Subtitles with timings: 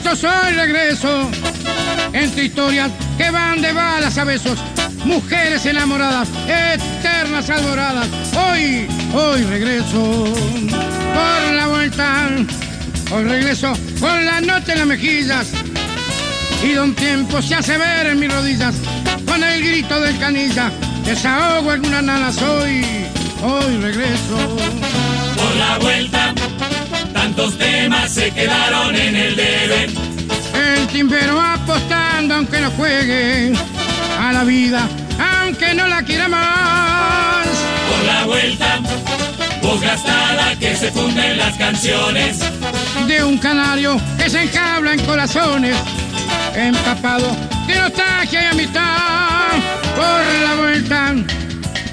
[0.00, 1.30] Y versos hoy regreso.
[2.12, 4.58] Entre historias que van de balas a besos,
[5.04, 8.08] mujeres enamoradas, eternas alboradas.
[8.34, 10.24] Hoy, hoy regreso
[11.14, 12.28] por la vuelta.
[13.12, 15.48] Hoy regreso con la noche en las mejillas.
[16.62, 18.74] Y de un tiempo se hace ver en mis rodillas
[19.26, 20.70] con el grito del canilla.
[21.04, 22.84] Desahogo en una nana soy.
[23.42, 24.56] Hoy regreso.
[25.36, 26.29] Por la vuelta
[27.20, 29.90] Tantos temas se quedaron en el deber.
[30.54, 33.52] El timbero apostando aunque no juegue
[34.18, 34.88] a la vida,
[35.42, 37.46] aunque no la quiera más.
[37.90, 38.80] Por la vuelta,
[39.62, 42.38] voz gastada que se funden las canciones.
[43.06, 45.76] De un canario que se encabla en corazones,
[46.54, 49.50] empapado de nostalgia y amistad.
[49.94, 51.14] Por la vuelta,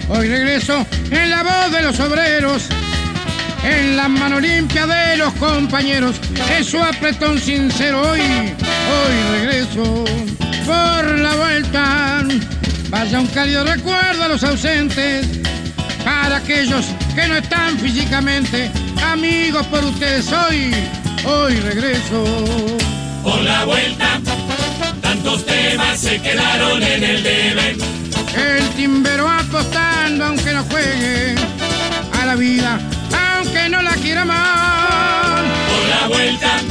[0.07, 2.69] hoy regreso en la voz de los obreros
[3.67, 6.15] en la mano limpia de los compañeros,
[6.55, 10.05] en su apretón sincero hoy, hoy regreso
[10.65, 12.23] por la vuelta.
[12.89, 15.27] Vaya un cálido recuerdo a los ausentes,
[16.05, 18.71] para aquellos que no están físicamente,
[19.03, 20.73] amigos por ustedes hoy,
[21.25, 22.23] hoy regreso.
[23.23, 24.21] Por la vuelta,
[25.01, 27.75] tantos temas se quedaron en el deber.
[28.37, 31.35] El timbero apostando aunque no juegue
[32.21, 32.79] a la vida
[34.09, 36.61] Por la vuelta,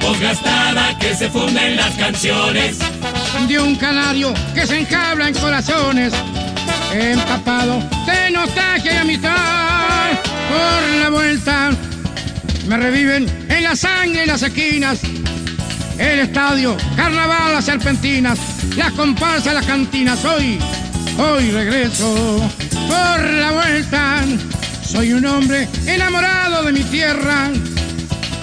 [0.00, 2.78] voz gastada que se funden las canciones.
[3.48, 6.12] De un canario que se encabla en corazones,
[6.92, 10.10] empapado de nostalgia y amistad.
[10.48, 11.70] Por la vuelta,
[12.68, 15.00] me reviven en la sangre y las esquinas.
[15.98, 18.38] El estadio, carnaval, las serpentinas,
[18.76, 20.24] las comparsas, las cantinas.
[20.24, 20.60] Hoy,
[21.18, 22.40] hoy regreso
[22.88, 24.24] por la vuelta
[24.92, 27.50] soy un hombre enamorado de mi tierra,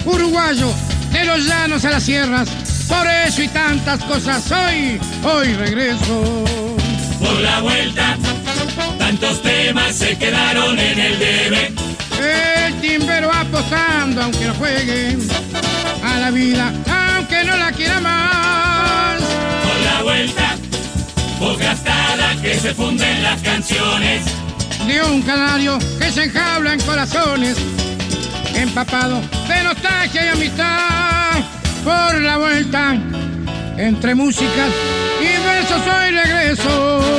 [0.04, 0.68] uruguayo
[1.12, 2.48] de los llanos a las sierras.
[2.88, 6.44] Por eso y tantas cosas hoy, hoy regreso.
[7.20, 8.18] Por la vuelta,
[8.98, 11.72] tantos temas se quedaron en el debe.
[12.66, 15.18] El timbero apostando aunque no juegue
[16.02, 16.72] a la vida,
[17.16, 19.20] aunque no la quiera más.
[19.20, 20.56] Por la vuelta,
[21.38, 24.39] voz gastada que se funden las canciones
[24.86, 27.56] de un canario que se enjabla en corazones,
[28.54, 31.40] empapado de nostalgia y amistad.
[31.84, 32.94] Por la vuelta
[33.76, 34.68] entre música
[35.20, 37.10] y versos hoy regreso.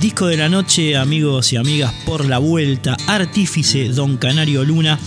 [0.00, 4.98] Disco de la noche, amigos y amigas, por la vuelta, Artífice, Don Canario Luna,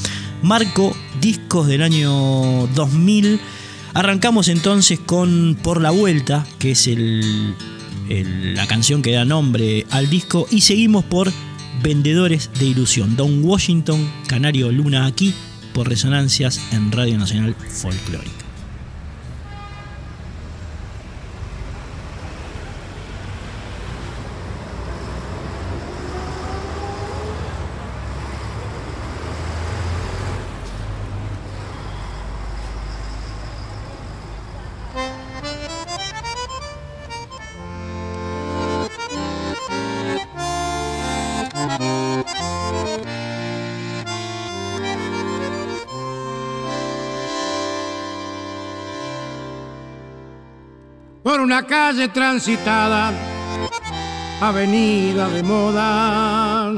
[0.42, 3.40] Marco, discos del año 2000
[3.94, 6.90] Arrancamos entonces con Por la Vuelta, que es
[8.08, 11.32] la canción que da nombre al disco, y seguimos por
[11.82, 13.16] Vendedores de Ilusión.
[13.16, 15.34] Don Washington, Canario Luna aquí,
[15.74, 18.37] por Resonancias en Radio Nacional Folclórica.
[51.64, 53.12] Calle transitada,
[54.42, 56.74] avenida de moda.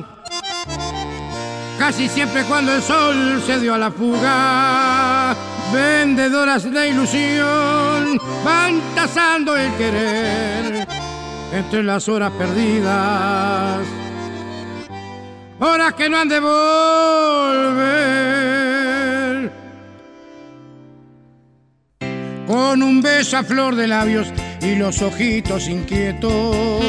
[1.78, 5.36] Casi siempre cuando el sol se dio a la fuga,
[5.74, 10.88] vendedoras de ilusión van tasando el querer
[11.54, 13.80] entre las horas perdidas,
[15.60, 17.90] horas que no han de volver.
[22.46, 24.28] Con un beso a flor de labios
[24.62, 26.86] y los ojitos inquietos.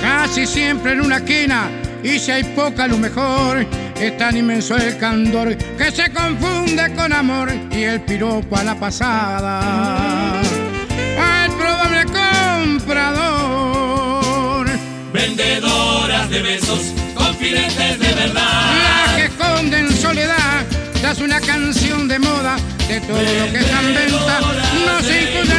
[0.00, 1.68] Casi siempre en una quina
[2.02, 3.66] y si hay poca lo mejor,
[3.96, 8.74] Es tan inmenso el candor que se confunde con amor y el piropo a la
[8.74, 10.40] pasada.
[10.40, 12.04] Al probable
[12.64, 14.66] comprador.
[15.12, 18.72] Vendedoras de besos, confidentes de verdad.
[18.82, 20.64] Las que esconden soledad
[21.00, 22.56] tras una canción de moda
[22.88, 24.40] de todo lo que está en venta.
[24.40, 25.53] No se incluye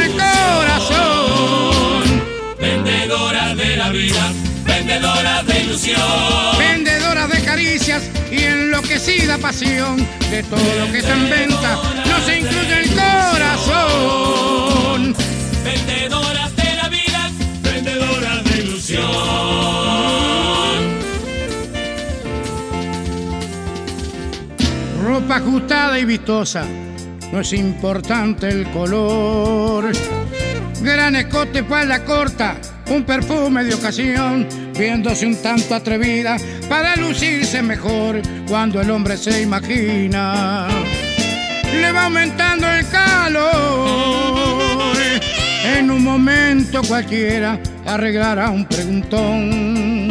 [3.96, 4.32] Vendedoras de la vida,
[4.66, 6.58] vendedoras de ilusión.
[6.58, 9.96] Vendedoras de caricias y enloquecida pasión
[10.30, 11.78] de todo lo que está en venta.
[12.06, 14.36] No se incluye el corazón.
[15.64, 17.30] Vendedoras de la vida,
[17.62, 19.06] vendedoras de ilusión.
[25.02, 26.66] Ropa ajustada y vistosa,
[27.32, 29.90] no es importante el color.
[30.82, 32.58] Gran escote, falda corta,
[32.90, 34.46] un perfume de ocasión,
[34.76, 36.36] viéndose un tanto atrevida
[36.68, 40.68] para lucirse mejor cuando el hombre se imagina.
[41.72, 44.16] Le va aumentando el calor.
[45.76, 50.08] En un momento cualquiera arreglará un preguntón.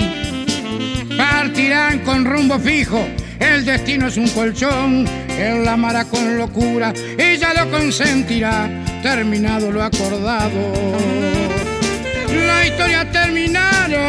[1.18, 3.08] Partirán con rumbo fijo,
[3.40, 8.70] el destino es un colchón, él la amará con locura, ella lo consentirá,
[9.02, 11.45] terminado lo acordado.
[12.36, 14.02] La historia terminará.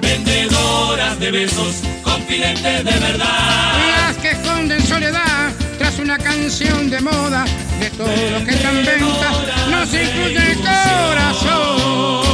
[0.00, 3.72] Vendedoras de besos, confidentes de verdad.
[3.98, 7.44] Las que esconden soledad tras una canción de moda
[7.80, 9.32] de todo lo que está en venta,
[9.70, 12.24] no se incluye el corazón.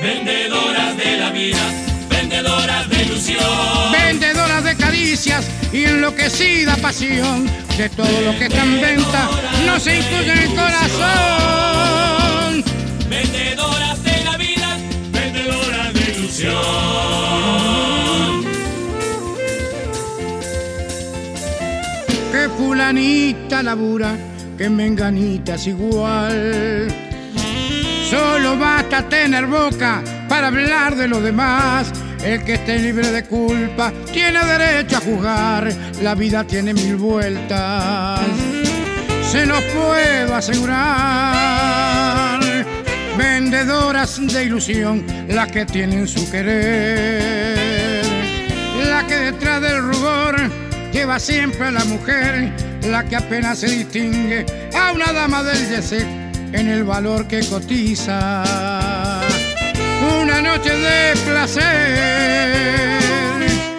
[0.00, 1.60] Vendedoras de la vida,
[2.08, 3.92] vendedoras de ilusión.
[3.92, 7.46] vendedoras de caricias y enloquecida pasión
[7.76, 9.28] de todo lo que está en venta
[9.66, 12.23] no se incluye en el corazón
[22.32, 24.16] que fulanita labura
[24.58, 26.88] que menganita es igual.
[28.10, 31.92] Solo basta tener boca para hablar de los demás.
[32.24, 35.72] El que esté libre de culpa tiene derecho a juzgar.
[36.02, 38.20] La vida tiene mil vueltas.
[39.30, 41.83] Se los puedo asegurar.
[43.24, 48.04] Vendedoras de ilusión, las que tienen su querer.
[48.86, 50.36] La que detrás del rubor
[50.92, 52.52] lleva siempre a la mujer,
[52.86, 54.44] la que apenas se distingue
[54.78, 56.06] a una dama del yeset
[56.52, 58.44] en el valor que cotiza.
[60.22, 61.62] Una noche de placer.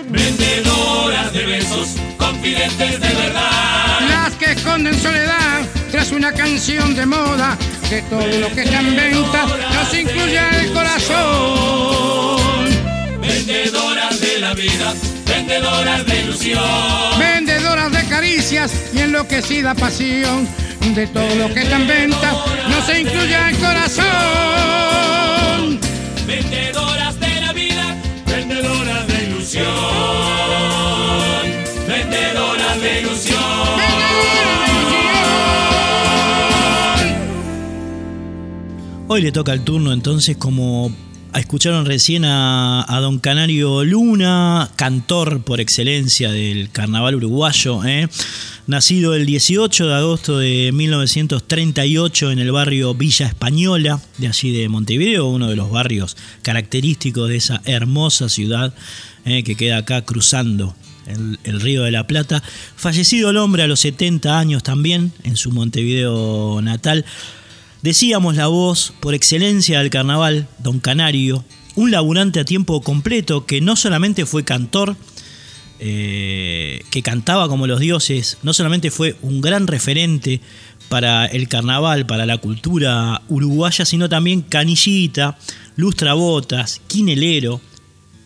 [0.10, 4.00] Vendedoras de besos, confidentes de verdad.
[4.10, 7.58] Las que esconden soledad tras una canción de moda
[7.90, 12.36] de todo lo que está en venta nos incluye el corazón.
[13.22, 14.94] Vendedoras de la vida,
[15.26, 16.60] vendedoras de ilusión.
[17.18, 20.46] Vendedoras de caricias y enloquecida pasión
[20.94, 24.06] de todo lo que está en venta no se incluye el corazón.
[26.28, 27.96] Vendedoras de la vida,
[28.26, 29.66] vendedoras de ilusión.
[31.88, 33.95] Vendedoras de ilusión.
[39.08, 40.92] Hoy le toca el turno entonces como
[41.36, 48.08] escucharon recién a, don Canario Luna, cantor por excelencia del carnaval uruguayo, ¿eh?
[48.66, 54.70] nacido el 18 de agosto de 1938 en el barrio Villa Española, de allí de
[54.70, 58.74] Montevideo, uno de los barrios característicos de esa hermosa ciudad
[59.24, 59.44] ¿eh?
[59.44, 62.42] que queda acá cruzando el, el, Río de la Plata.
[62.76, 67.06] Fallecido el hombre a los 70 años también, en su Montevideo natal.
[67.86, 73.62] Decíamos la voz por excelencia del carnaval, don Canario, un laburante a tiempo completo que
[73.62, 74.96] no solamente fue cantor,
[75.80, 80.42] eh, que cantaba como los dioses, no solamente fue un gran referente
[80.90, 85.38] para el carnaval, para la cultura uruguaya, sino también canillita,
[85.76, 87.62] lustrabotas, quinelero,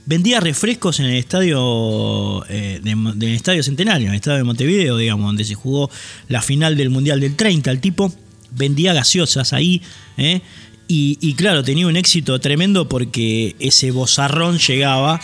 [0.06, 2.80] vendía refrescos en el estadio eh,
[3.24, 5.92] estadio Centenario, en el estadio de Montevideo, digamos, donde se jugó
[6.30, 7.72] la final del Mundial del 30.
[7.72, 8.14] El tipo
[8.52, 9.82] vendía gaseosas ahí,
[10.18, 10.42] ¿eh?
[10.92, 15.22] y, claro, tenía un éxito tremendo porque ese bozarrón llegaba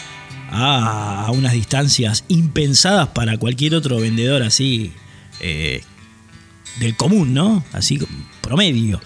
[0.52, 4.92] a, a unas distancias impensadas para cualquier otro vendedor así
[5.40, 5.82] eh,
[6.80, 7.64] del común, ¿no?
[7.72, 8.00] Así
[8.42, 9.02] promedio.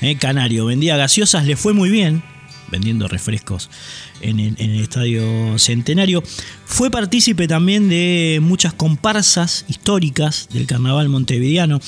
[0.00, 0.16] ¿eh?
[0.16, 2.22] Canario vendía gaseosas, le fue muy bien
[2.68, 3.70] vendiendo refrescos
[4.20, 6.22] en el, en el, estadio Centenario.
[6.64, 11.80] Fue partícipe también de muchas comparsas históricas del carnaval montevideano.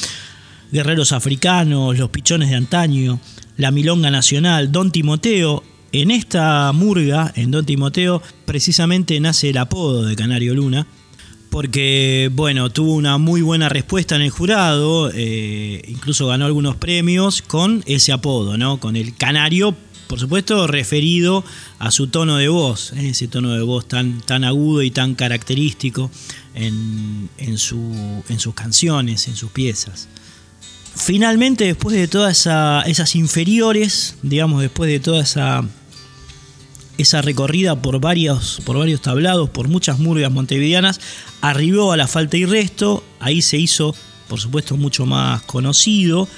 [0.76, 3.18] Guerreros africanos, los pichones de antaño,
[3.56, 10.04] la milonga nacional, Don Timoteo, en esta murga, en Don Timoteo, precisamente nace el apodo
[10.04, 10.86] de Canario Luna,
[11.48, 17.40] porque, bueno, tuvo una muy buena respuesta en el jurado, eh, incluso ganó algunos premios
[17.40, 18.78] con ese apodo, ¿no?
[18.78, 19.74] Con el Canario,
[20.08, 21.42] por supuesto, referido
[21.78, 23.08] a su tono de voz, ¿eh?
[23.08, 26.10] ese tono de voz tan, tan agudo y tan característico
[26.54, 30.10] en, en, su, en sus canciones, en sus piezas.
[30.96, 35.62] Finalmente, después de todas esa, esas inferiores, digamos, después de toda esa,
[36.96, 41.00] esa recorrida por varios, por varios tablados, por muchas murgas montevideanas,
[41.42, 43.94] arribó a la falta y resto, ahí se hizo,
[44.26, 46.28] por supuesto, mucho más conocido.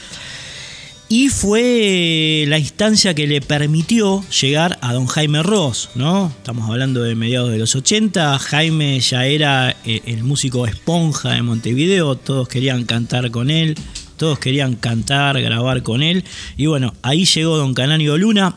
[1.10, 6.30] Y fue la instancia que le permitió llegar a don Jaime Ross, ¿no?
[6.36, 8.38] Estamos hablando de mediados de los 80.
[8.38, 13.74] Jaime ya era eh, el músico esponja de Montevideo, todos querían cantar con él,
[14.18, 16.24] todos querían cantar, grabar con él.
[16.58, 18.56] Y bueno, ahí llegó don Canario Luna.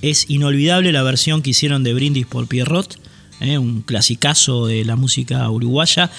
[0.00, 2.98] Es inolvidable la versión que hicieron de Brindis por Pierrot,
[3.40, 3.58] ¿eh?
[3.58, 6.10] un clasicazo de la música uruguaya,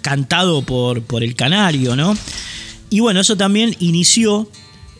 [0.00, 2.16] cantado por, por el Canario, ¿no?
[2.90, 4.50] Y bueno, eso también inició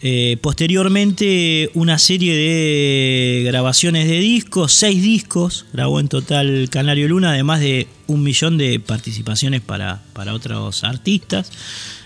[0.05, 7.31] eh, posteriormente una serie de grabaciones de discos, seis discos, grabó en total Canario Luna,
[7.31, 11.53] además de un millón de participaciones para, para otros artistas.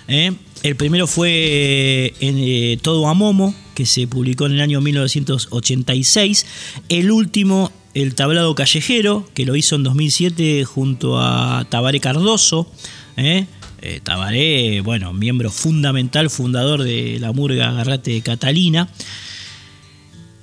[0.09, 0.33] ¿Eh?
[0.63, 6.47] El primero fue en eh, Todo a Momo, que se publicó en el año 1986.
[6.89, 12.71] El último, El Tablado Callejero, que lo hizo en 2007 junto a Tabaré Cardoso.
[13.17, 13.47] ¿eh?
[13.83, 18.89] Eh, Tabaré, bueno, miembro fundamental, fundador de la murga Agarrate Catalina.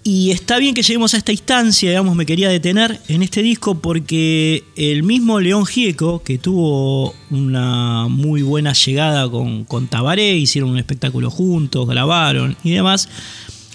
[0.06, 3.80] Y está bien que lleguemos a esta instancia, digamos, me quería detener en este disco
[3.80, 10.72] porque el mismo León Gieco, que tuvo una muy buena llegada con, con Tabaré, hicieron
[10.72, 13.08] un espectáculo juntos, grabaron y demás,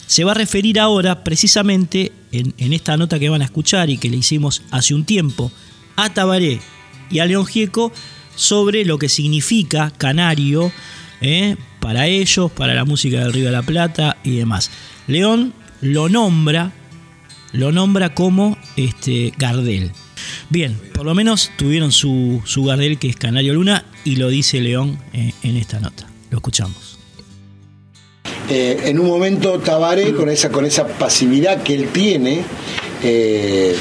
[0.07, 3.97] se va a referir ahora precisamente en, en esta nota que van a escuchar y
[3.97, 5.51] que le hicimos hace un tiempo
[5.97, 6.61] a Tabaré
[7.11, 7.91] y a León Gieco
[8.37, 10.71] sobre lo que significa Canario
[11.21, 11.57] ¿eh?
[11.81, 14.71] para ellos, para la música del Río de la Plata y demás.
[15.07, 16.73] León lo nombra,
[17.53, 19.93] lo nombra como este, Gardel.
[20.51, 24.61] Bien, por lo menos tuvieron su, su Gardel que es Canario Luna y lo dice
[24.61, 26.07] León eh, en esta nota.
[26.31, 26.99] Lo escuchamos.
[28.51, 32.43] Eh, en un momento Tabaré, con esa, con esa pasividad que él tiene,
[33.03, 33.77] eh,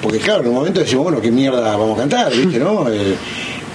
[0.00, 2.60] porque claro, en un momento decimos, bueno, qué mierda vamos a cantar, ¿viste?
[2.60, 2.86] ¿no?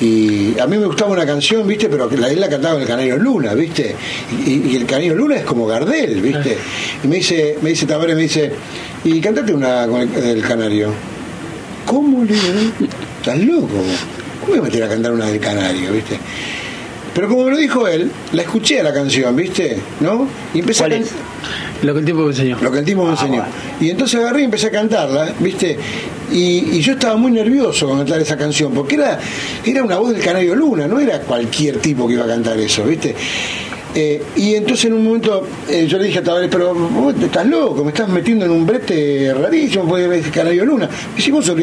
[0.01, 1.87] Y a mí me gustaba una canción, ¿viste?
[1.87, 3.95] Pero que la, él la cantaba en el Canario Luna, ¿viste?
[4.45, 6.57] Y, y el Canario Luna es como Gardel, ¿viste?
[7.03, 8.51] Y me dice, me dice Tabaré, me dice,
[9.03, 10.91] y cantate una con el, del Canario.
[11.85, 12.33] ¿Cómo le?
[12.33, 13.67] ¿Estás loco?
[14.41, 16.19] ¿Cómo voy a meter a cantar una del Canario, ¿viste?
[17.13, 19.79] Pero como me lo dijo él, la escuché a la canción, ¿viste?
[20.01, 20.27] ¿No?
[20.53, 21.11] Y empecé ¿Cuál a es?
[21.83, 22.57] Lo que el tiempo me enseñó.
[22.61, 23.31] lo que el tipo me Ah, enseñó.
[23.37, 23.45] bueno.
[23.79, 25.77] Y entonces agarré y empecé a cantarla, ¿viste?
[26.31, 29.19] Y, y yo estaba muy nervioso con cantar esa canción, porque era,
[29.63, 32.83] era una voz del Canario Luna, no era cualquier tipo que iba a cantar eso,
[32.83, 33.13] ¿viste?
[33.97, 37.45] Eh, y entonces en un momento eh, yo le dije a Tabaré, pero vos estás
[37.47, 40.89] loco, me estás metiendo en un brete rarísimo, porque es Canario Luna.
[41.17, 41.55] Y si vos sos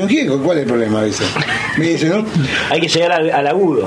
[0.43, 1.05] ¿cuál es el problema?
[1.05, 1.25] Dice.
[1.79, 2.25] Me dice, ¿no?
[2.71, 3.87] Hay que llegar al, al agudo.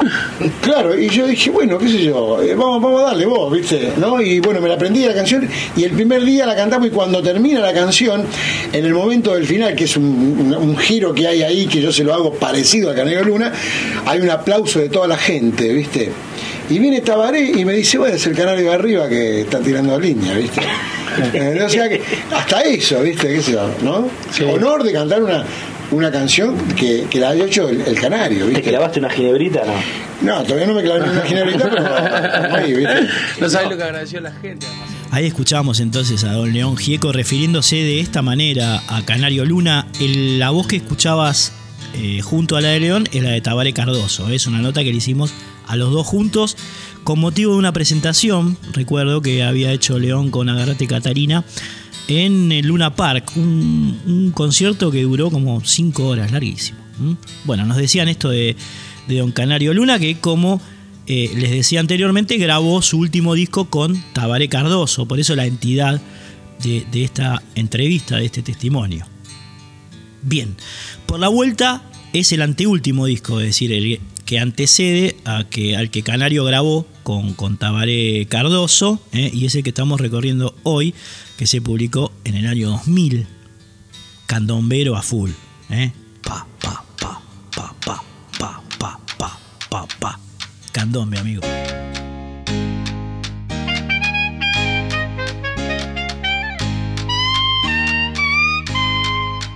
[0.61, 3.93] Claro, y yo dije, bueno, qué sé yo, eh, vamos, vamos a darle vos, ¿viste?
[3.97, 4.19] ¿No?
[4.21, 7.21] Y bueno, me la aprendí la canción y el primer día la cantamos y cuando
[7.21, 8.25] termina la canción,
[8.73, 11.79] en el momento del final, que es un, un- un giro que hay ahí, que
[11.81, 13.51] yo se lo hago parecido a Canario Luna,
[14.05, 16.09] hay un aplauso de toda la gente, ¿viste?
[16.69, 19.99] Y viene Tabaré y me dice, bueno, es el canario de arriba que está tirando
[19.99, 20.61] línea, ¿viste?
[21.33, 22.01] Eh, o sea que
[22.35, 23.29] hasta eso, ¿viste?
[23.35, 24.09] ¿Qué sé yo, ¿no?
[24.51, 25.45] Honor de cantar una,
[25.91, 28.69] una canción que, que la haya hecho el, el canario, ¿Te ¿viste?
[28.69, 29.61] clavaste una ginebrita?
[29.65, 29.73] No.
[30.39, 33.07] No, todavía no me clavé una ginebrita, pero ahí, ¿viste?
[33.39, 34.67] No sabes lo que agradeció la gente.
[34.67, 34.89] además.
[35.11, 39.87] Ahí escuchamos entonces a don León Gieco refiriéndose de esta manera a Canario Luna.
[40.01, 41.53] El- la voz que escuchabas
[41.93, 44.27] eh, junto a la de León es la de Tabaré Cardoso.
[44.31, 45.31] Es una nota que le hicimos
[45.67, 46.57] a los dos juntos
[47.03, 51.45] con motivo de una presentación, recuerdo que había hecho León con Agarrate Catarina,
[52.07, 56.79] en el Luna Park, un, concierto que duró como cinco horas, larguísimo.
[57.43, 58.55] Bueno, nos decían esto de,
[59.07, 60.61] de don Canario Luna, que como
[61.07, 66.01] eh, les decía anteriormente, grabó su último disco con Tabaré Cardoso, por eso la entidad
[66.63, 69.05] de, de esta entrevista, de este testimonio.
[70.23, 70.55] Bien,
[71.05, 75.91] por la vuelta es el anteúltimo disco, es decir, el que antecede a que, al
[75.91, 79.29] que Canario grabó con, con Tabaré Cardoso, ¿eh?
[79.31, 80.95] y es el que estamos recorriendo hoy,
[81.37, 83.27] que se publicó en el año 2000.
[84.25, 85.29] Candombero a full.
[85.69, 85.91] ¿eh?
[86.23, 87.21] Pa, pa, pa,
[87.55, 88.03] pa, pa,
[88.39, 89.39] pa, pa, pa,
[89.69, 90.19] pa, pa.
[90.71, 91.41] Candombe, amigo.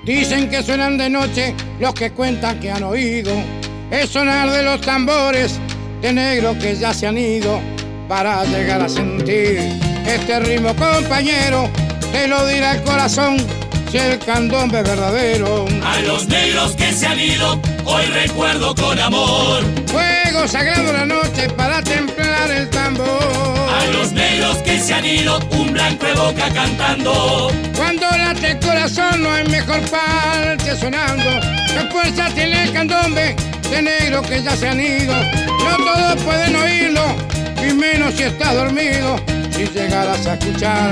[0.05, 3.58] Dicen que suenan de noche los que cuentan que han oído.
[3.91, 5.59] Es sonar de los tambores
[6.01, 7.59] de negro que ya se han ido
[8.07, 9.59] para llegar a sentir
[10.05, 11.69] este ritmo, compañero.
[12.11, 13.37] Te lo dirá el corazón
[13.91, 15.65] si el candombe es verdadero.
[15.83, 19.63] A los negros que se han ido, hoy recuerdo con amor.
[19.87, 23.07] Fuego sagrado la noche para templar el tambor.
[23.07, 27.51] A los negros que se han ido, un blanco boca cantando.
[27.75, 31.39] Cuando late el corazón no hay mejor parte sonando.
[31.67, 33.35] ¿Qué fuerza tiene el candombe
[33.69, 35.13] de negro que ya se han ido?
[35.13, 37.03] No todos pueden oírlo,
[37.67, 39.17] y menos si estás dormido.
[39.51, 40.89] Si llegaras a escuchar,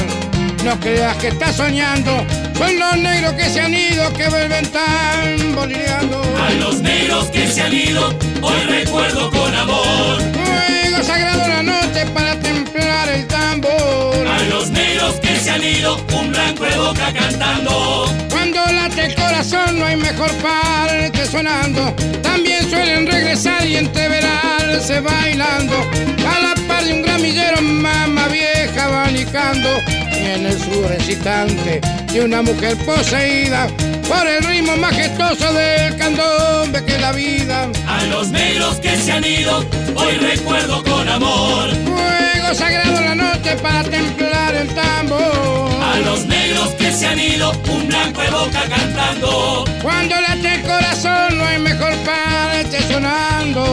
[0.63, 2.25] no creas que estás soñando.
[2.57, 6.21] Son los negros que se han ido, que vuelven tan bolineando.
[6.45, 10.21] A los negros que se han ido, hoy recuerdo con amor.
[10.33, 14.27] Fuego sagrado la noche para templar el tambor.
[14.27, 18.26] A los negros que se han ido, un blanco boca cantando.
[18.49, 21.93] Cuando late el corazón no hay mejor parte sonando.
[22.21, 25.75] También suelen regresar y entreverarse bailando.
[25.75, 29.69] A la par de un gramillero, mamá vieja abanicando.
[30.13, 31.81] Y en el sur excitante
[32.13, 33.67] de una mujer poseída
[34.07, 37.67] por el ritmo majestuoso del candombe que la vida.
[37.85, 41.69] A los negros que se han ido, hoy recuerdo con amor.
[41.83, 45.83] Fuego sagrado la noche para templar el tambor.
[45.83, 49.65] A los negros que se han ido, un blanco boca cantando.
[49.81, 53.63] Cuando late el corazón no hay mejor parte sonando.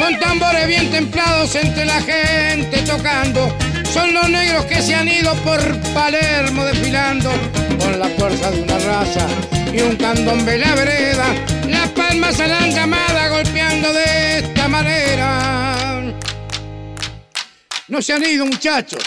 [0.00, 3.63] Con tambores bien templados entre la gente tocando.
[3.94, 5.60] Son los negros que se han ido por
[5.94, 7.30] Palermo desfilando
[7.78, 9.24] con la fuerza de una raza
[9.72, 11.32] y un candombe la vereda.
[11.68, 16.02] Las palmas a la llamada golpeando de esta manera.
[17.86, 19.04] No se han ido, muchachos.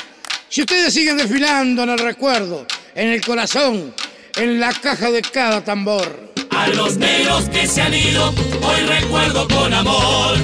[0.48, 3.94] Si ustedes siguen desfilando en el recuerdo, en el corazón,
[4.38, 6.32] en la caja de cada tambor.
[6.52, 10.38] A los negros que se han ido, hoy recuerdo con amor.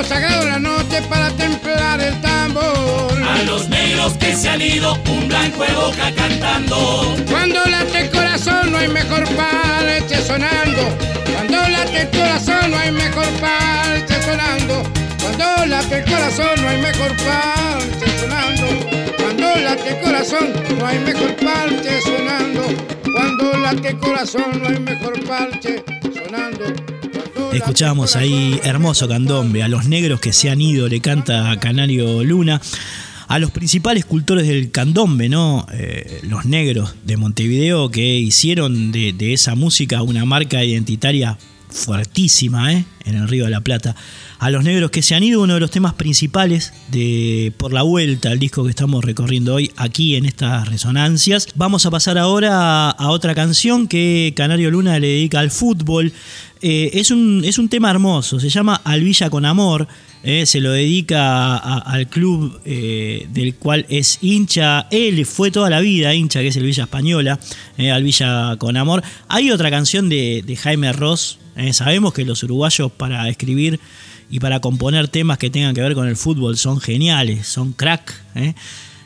[0.00, 3.22] Fuego sagrado la noche para templar el tambor.
[3.22, 7.16] A los negros que se han ido, un blanco boca cantando.
[7.30, 10.96] Cuando late el corazón no hay mejor parte sonando.
[11.34, 14.82] Cuando late el corazón no hay mejor parte sonando.
[15.20, 19.16] Cuando late el corazón no hay mejor parte sonando.
[19.18, 22.62] Cuando late el corazón no hay mejor parte sonando.
[23.12, 25.84] Cuando late el corazón no hay mejor parte
[26.14, 26.89] sonando.
[27.52, 32.60] Escuchamos ahí hermoso candombe, a los negros que se han ido, le canta Canario Luna.
[33.28, 35.66] A los principales cultores del candombe, ¿no?
[35.72, 41.38] Eh, los negros de Montevideo que hicieron de esa música una marca identitaria
[41.70, 42.84] fuertísima, ¿eh?
[43.04, 43.96] En el Río de la Plata.
[44.38, 47.82] A los negros que se han ido, uno de los temas principales de Por la
[47.82, 51.48] Vuelta, el disco que estamos recorriendo hoy aquí en estas resonancias.
[51.54, 56.12] Vamos a pasar ahora a, otra canción que Canario Luna le dedica al fútbol.
[56.62, 59.88] Eh, es, un, es un tema hermoso, se llama Alvilla con Amor.
[60.22, 64.86] eh, se lo dedica al club eh, del cual es hincha.
[64.90, 67.40] Él fue toda la vida hincha, que es el Villa Española,
[67.78, 69.02] eh, Alvilla con Amor.
[69.28, 71.39] Hay otra canción de, de Jaime Ross.
[71.60, 73.80] Eh, sabemos que los uruguayos para escribir
[74.30, 78.14] y para componer temas que tengan que ver con el fútbol son geniales, son crack.
[78.34, 78.54] eh.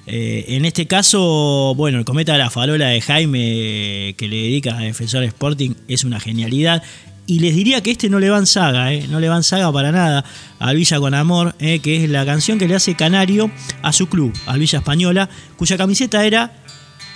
[0.07, 4.77] Eh, en este caso, bueno, el cometa de la farola de Jaime que le dedica
[4.77, 6.83] a Defensor Sporting es una genialidad.
[7.27, 10.25] Y les diría que este no le van saga, no le van saga para nada
[10.59, 14.31] al Villa con Amor, que es la canción que le hace Canario a su club,
[14.45, 16.53] al Villa Española, cuya camiseta era,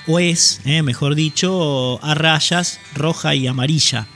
[0.07, 4.09] o es, mejor dicho, a rayas roja y amarilla.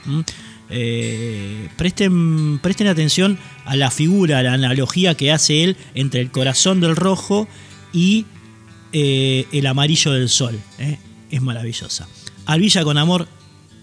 [0.75, 6.31] Eh, presten, presten atención a la figura, a la analogía que hace él entre el
[6.31, 7.47] corazón del rojo
[7.91, 8.25] y
[8.91, 10.59] eh, el amarillo del sol.
[10.79, 10.97] eh.
[11.29, 12.07] Es maravillosa.
[12.45, 13.27] Alvilla con amor,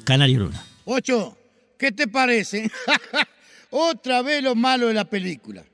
[0.04, 0.64] Canario Luna.
[0.84, 1.36] Ocho,
[1.78, 2.70] ¿qué te parece?
[3.70, 5.64] Otra vez lo malo de la película.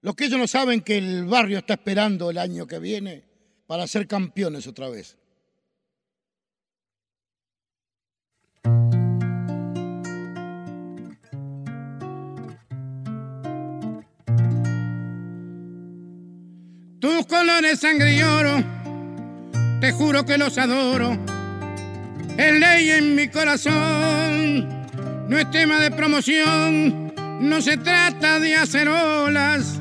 [0.00, 3.24] Los que ellos no saben que el barrio está esperando el año que viene
[3.66, 5.16] para ser campeones otra vez.
[17.44, 18.64] Colores sangre y oro,
[19.78, 21.18] te juro que los adoro.
[22.38, 24.66] Es ley en mi corazón,
[25.28, 29.78] no es tema de promoción, no se trata de hacer olas.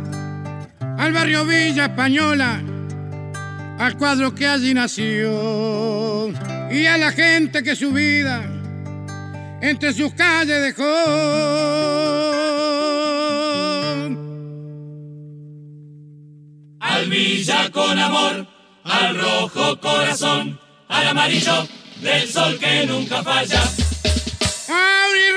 [0.98, 2.62] Al barrio Villa Española,
[3.80, 6.34] al cuadro que allí nació.
[6.70, 8.44] y a la gente que su vida
[9.62, 10.84] entre sus calles dejó.
[16.80, 17.08] Al
[17.44, 18.48] villa con amor,
[18.86, 21.68] al rojo corazón, al amarillo
[22.02, 23.62] del sol que nunca falla.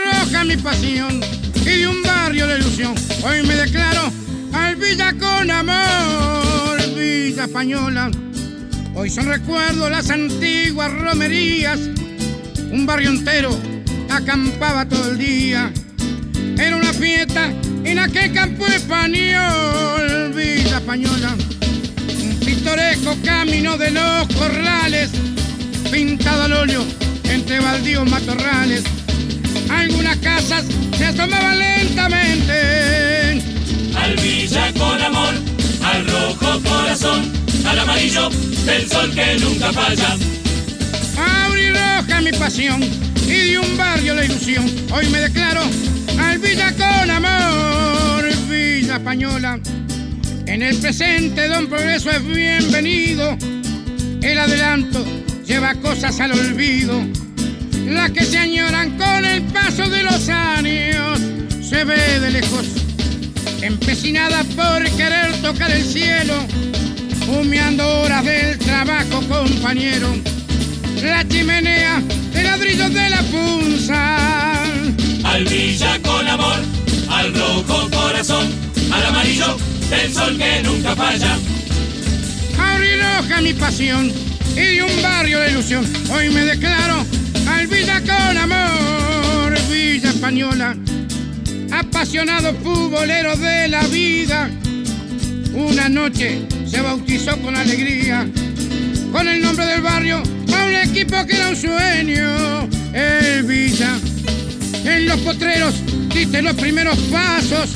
[0.05, 1.21] roja mi pasión
[1.57, 2.95] y de un barrio de ilusión.
[3.25, 4.13] Hoy me declaro
[4.53, 8.09] al Villa con amor, Villa Española.
[8.95, 11.81] Hoy son recuerdos las antiguas romerías,
[12.71, 13.51] un barrio entero
[14.11, 15.73] acampaba todo el día.
[16.57, 21.37] Era una fiesta en aquel campo español, Villa Española.
[22.47, 25.11] Pintoresco camino de los corrales,
[25.91, 26.85] pintado al óleo
[27.25, 28.85] entre baldíos matorrales.
[29.69, 30.65] Algunas casas
[30.97, 33.43] se asomaban lentamente.
[33.97, 35.35] Al villa con amor,
[35.83, 37.33] al rojo corazón,
[37.67, 38.31] al amarillo
[38.65, 40.17] del sol que nunca falla.
[41.73, 42.81] roja mi pasión
[43.27, 44.71] y de un barrio la ilusión.
[44.93, 45.63] Hoy me declaro
[46.21, 49.59] al Villa con amor, Villa Española.
[50.47, 53.37] En el presente Don Progreso es bienvenido.
[54.23, 55.05] El adelanto
[55.45, 57.05] lleva cosas al olvido.
[57.87, 61.21] Las que se añoran con el paso de los años.
[61.61, 62.67] Se ve de lejos,
[63.61, 66.35] empecinada por querer tocar el cielo.
[67.29, 70.15] Humeando horas del trabajo, compañero.
[71.03, 72.01] La chimenea
[72.33, 74.63] de ladrillos de la punza.
[75.25, 76.61] Al villa con amor,
[77.11, 78.49] al rojo corazón,
[78.93, 79.57] al amarillo
[79.91, 81.39] del sol que nunca falla.
[82.57, 84.13] roja mi pasión
[84.55, 85.87] y de un barrio de ilusión.
[86.11, 87.05] Hoy me declaro
[87.49, 90.77] al Villa con amor, Villa Española.
[91.71, 94.51] Apasionado futbolero de la vida.
[95.55, 98.27] Una noche se bautizó con alegría,
[99.13, 100.23] con el nombre del barrio
[100.67, 103.99] un equipo que era un sueño, el Villa.
[104.85, 105.75] En los potreros
[106.15, 107.71] diste los primeros pasos,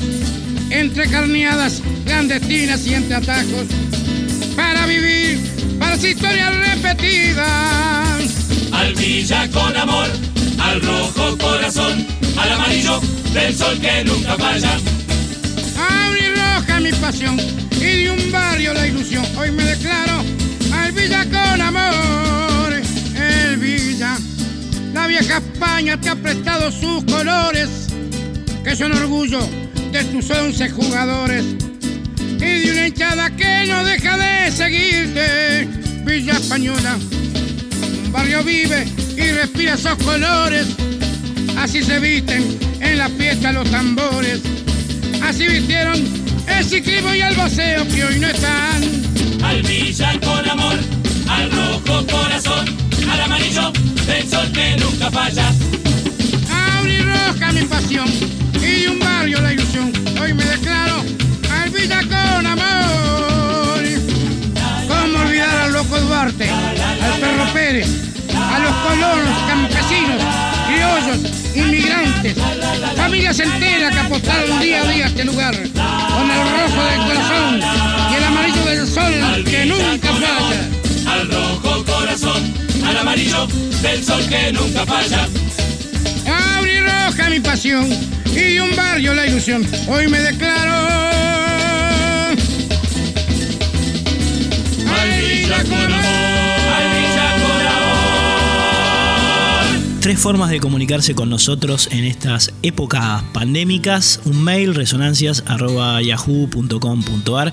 [0.71, 3.67] entre carneadas clandestinas y entre atajos,
[4.55, 5.39] para vivir
[5.77, 8.17] para su historia repetida.
[8.71, 10.09] Al Villa con amor,
[10.59, 12.07] al rojo corazón,
[12.37, 13.01] al amarillo
[13.33, 14.79] del sol que nunca falla.
[15.77, 17.37] Abre roja mi pasión
[17.77, 19.25] y de un barrio la ilusión.
[19.37, 20.23] Hoy me declaro
[20.73, 22.81] al Villa con amor.
[23.59, 24.17] Villa.
[24.93, 27.69] La vieja España te ha prestado sus colores,
[28.63, 29.39] que son orgullo
[29.91, 31.43] de tus once jugadores.
[32.37, 35.67] Y de una hinchada que no deja de seguirte,
[36.05, 36.97] Villa Española.
[38.05, 40.67] Un barrio vive y respira esos colores,
[41.57, 44.41] así se visten en la fiesta los tambores.
[45.23, 46.01] Así vistieron
[46.47, 48.83] el ciclismo y el boceo que hoy no están.
[49.43, 50.79] Al Villa con amor,
[51.27, 53.71] al rojo corazón al amarillo
[54.05, 55.51] del sol que nunca falla.
[57.31, 58.07] Roja mi pasión
[58.61, 59.91] y un barrio la ilusión.
[60.21, 61.03] Hoy me declaro
[61.51, 63.83] al Villa con amor.
[64.87, 67.87] ¿Cómo olvidar al loco Duarte, al perro Pérez,
[68.35, 70.21] a los colonos, campesinos,
[70.67, 72.35] criollos, inmigrantes,
[72.95, 77.59] familias enteras que apostaron día a día a este lugar, con el rojo del corazón
[78.11, 81.11] y el amarillo del sol que nunca falla.
[81.11, 82.53] Al rojo corazón
[82.85, 83.47] al amarillo
[83.81, 85.27] del sol que nunca falla.
[87.11, 87.89] Roja mi pasión
[88.33, 89.67] y un barrio la ilusión.
[89.87, 90.71] Hoy me declaro.
[94.87, 95.09] Al
[95.67, 95.91] con amor.
[99.99, 104.21] Tres formas de comunicarse con nosotros en estas épocas pandémicas.
[104.23, 107.51] Un mail resonancias.yahoo.com.ar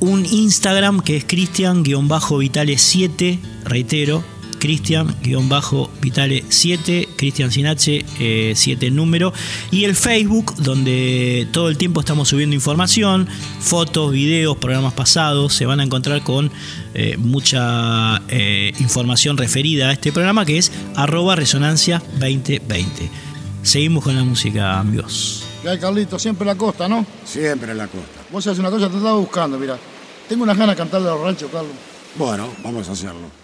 [0.00, 4.22] un Instagram que es cristian-vitale7, reitero,
[4.64, 8.02] Cristian-Vitale7, Cristian sin H,
[8.54, 9.34] 7 número,
[9.70, 13.28] y el Facebook, donde todo el tiempo estamos subiendo información,
[13.60, 16.50] fotos, videos, programas pasados, se van a encontrar con
[16.94, 23.10] eh, mucha eh, información referida a este programa que es arroba resonancia 2020.
[23.62, 25.44] Seguimos con la música, amigos.
[25.60, 26.18] ¿Qué hay, Carlito?
[26.18, 27.04] Siempre en la costa, ¿no?
[27.26, 28.22] Siempre en la costa.
[28.32, 29.78] Vos sabés una cosa, te estaba buscando, mira.
[30.26, 31.72] Tengo unas ganas de cantar de los ranchos, Carlos.
[32.16, 33.43] Bueno, vamos a hacerlo.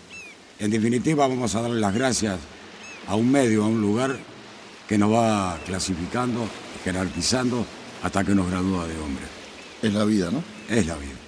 [0.60, 2.38] En definitiva, vamos a darle las gracias
[3.08, 4.18] a un medio, a un lugar
[4.86, 6.46] que nos va clasificando,
[6.84, 7.64] jerarquizando
[8.02, 9.24] hasta que nos gradúa de hombre.
[9.80, 10.44] Es la vida, ¿no?
[10.68, 11.19] Es la vida.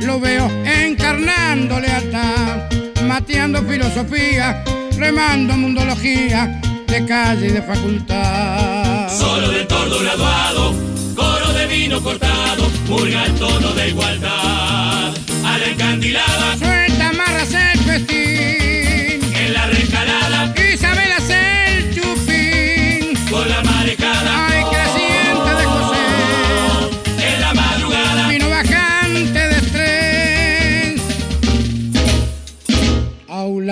[0.00, 2.68] Lo veo encarnando lealtad,
[3.06, 4.64] mateando filosofía,
[4.98, 9.08] remando mundología de calle y de facultad.
[9.08, 10.74] Solo del tordo graduado,
[11.14, 15.14] coro de vino cortado, murga el tono de igualdad.
[15.44, 18.61] A la encandilada, Suelta amarras el festín,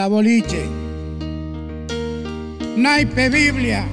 [0.00, 0.64] Aula boliche,
[2.74, 3.84] naipe Biblia,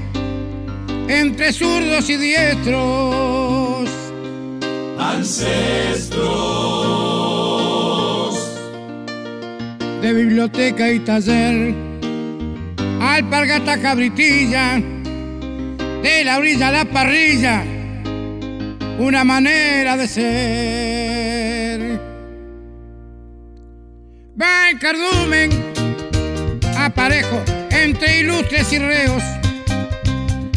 [1.09, 3.89] entre zurdos y diestros.
[4.97, 5.97] ancestros.
[10.01, 11.75] de biblioteca y taller,
[13.01, 14.81] alpargata cabritilla,
[16.03, 17.65] de la orilla a la parrilla,
[18.97, 21.97] una manera de ser.
[24.39, 25.66] Va el cardumen,
[26.87, 29.21] aparejo entre ilustres y reos,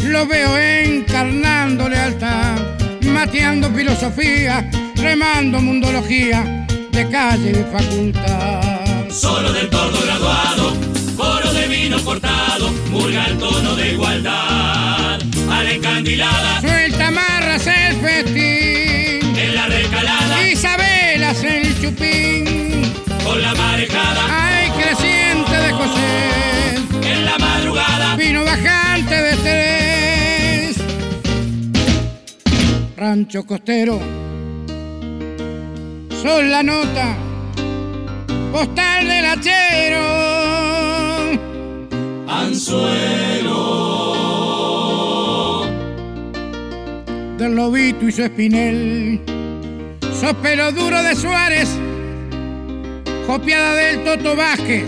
[0.05, 2.57] lo veo encarnando lealtad,
[3.03, 9.11] mateando filosofía, remando mundología de calle y facultad.
[9.11, 10.77] Solo del tordo graduado,
[11.16, 15.21] coro de vino cortado, murga el tono de igualdad.
[15.51, 22.93] A la encandilada, Suelta amarras el festín, en la recalada, Isabel hace el chupín,
[23.25, 24.50] con la marejada,
[25.81, 26.75] José,
[27.11, 30.77] en la madrugada, vino bajante de tres.
[32.99, 33.99] Rancho costero,
[36.23, 37.16] son la nota,
[38.53, 40.01] postal del hachero.
[42.29, 43.90] anzuelo.
[47.38, 49.19] del lobito y su espinel.
[50.21, 51.71] Sos pelo duro de Suárez,
[53.27, 54.85] copiada del Toto Vázquez,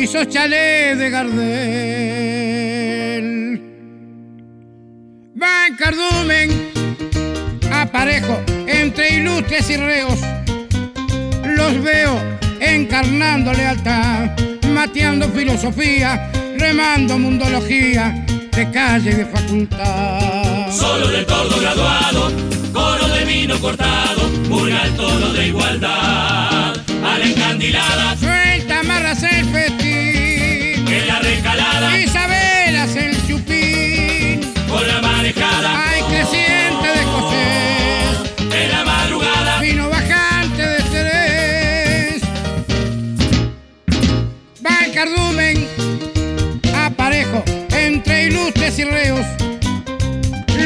[0.00, 1.40] y sos chalet de Gardel.
[5.40, 6.70] Va en cardumen,
[7.70, 10.18] aparejo entre ilustres y reos.
[11.44, 12.18] Los veo
[12.60, 14.30] encarnando lealtad,
[14.72, 20.70] mateando filosofía, remando mundología de calle y de facultad.
[20.70, 22.32] Solo del tordo graduado,
[22.72, 26.74] coro de vino cortado, murga el tono de igualdad.
[27.04, 28.16] A la encandilada,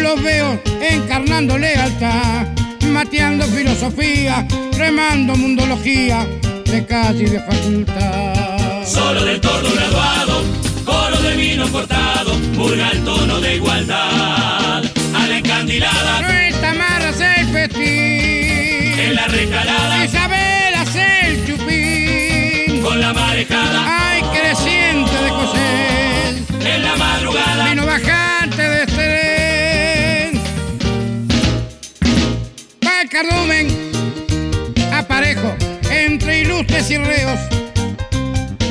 [0.03, 2.47] Los veo encarnando lealtad,
[2.93, 4.47] mateando filosofía,
[4.79, 6.25] remando mundología
[6.65, 8.85] de y de facultad.
[8.87, 10.45] solo del tordo graduado,
[10.85, 14.85] coro de vino cortado, murga el tono de igualdad.
[15.15, 18.99] A la encandilada, Suelta amarras el festín.
[19.01, 22.81] en la recalada, Isabel hace el chupín.
[22.81, 26.75] con la marejada, Ay, creciente de José.
[26.77, 27.75] en la madrugada,
[33.15, 33.69] cardumen,
[34.93, 35.55] aparejo
[35.89, 37.39] entre ilustres y reos.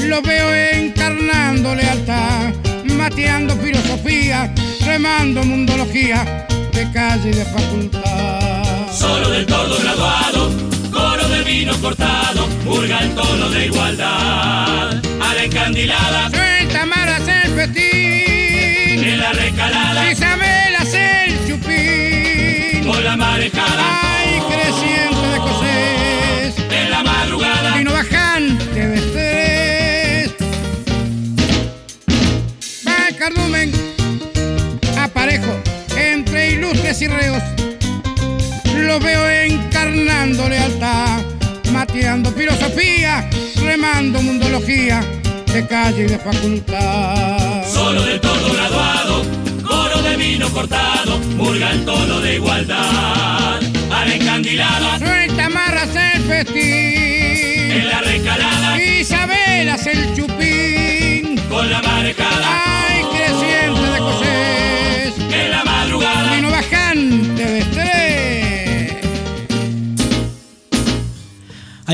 [0.02, 2.54] Lo veo encarnando lealtad,
[2.98, 4.54] mateando filosofía,
[4.86, 8.92] remando mundología de calle y de facultad.
[8.92, 10.52] solo del tordo graduado,
[10.92, 15.02] coro de vino cortado, murga el tono de igualdad.
[15.22, 19.04] A la encandilada, Suelta amarras el festín.
[19.06, 22.92] en la recalada, Isabel hace el chupín.
[22.92, 24.23] con la marejada,
[33.24, 33.72] cardumen,
[35.00, 35.54] aparejo
[35.96, 37.42] entre ilustres y reos.
[38.76, 41.22] Lo veo encarnando lealtad,
[41.72, 43.30] mateando filosofía,
[43.64, 45.02] remando mundología
[45.54, 47.64] de calle y de facultad.
[47.66, 49.22] solo del tordo graduado,
[49.70, 53.62] Oro de vino cortado, murga en tono de igualdad.
[53.90, 56.93] A la encandilada, Suelta amarras el festín.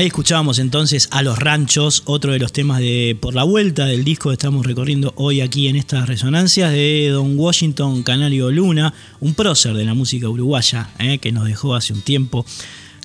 [0.00, 4.02] Ahí escuchábamos entonces a Los Ranchos, otro de los temas de Por la Vuelta del
[4.02, 9.34] disco que estamos recorriendo hoy aquí en estas resonancias de Don Washington Canario Luna, un
[9.34, 12.46] prócer de la música uruguaya eh, que nos dejó hace un tiempo.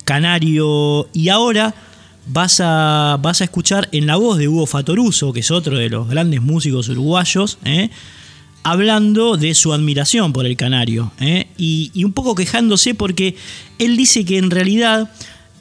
[0.06, 1.76] Canario, y ahora
[2.28, 5.90] vas a, vas a escuchar en la voz de Hugo Fatoruso, que es otro de
[5.90, 7.90] los grandes músicos uruguayos, eh,
[8.64, 13.36] hablando de su admiración por el Canario eh, y, y un poco quejándose porque
[13.80, 15.12] él dice que en realidad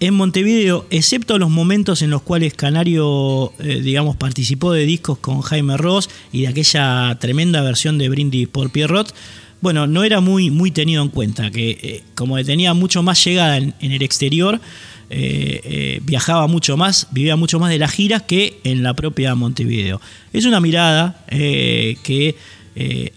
[0.00, 5.40] en Montevideo, excepto los momentos en los cuales Canario, eh, digamos, participó de discos con
[5.40, 9.14] Jaime Ross y de aquella tremenda versión de Brindis por Pierrot,
[9.60, 13.56] bueno, no era muy, muy tenido en cuenta, que eh, como tenía mucho más llegada
[13.56, 14.60] en, el exterior,
[15.08, 20.00] eh, viajaba mucho más, vivía mucho más de las giras que en la propia Montevideo.
[20.32, 22.36] Es una mirada que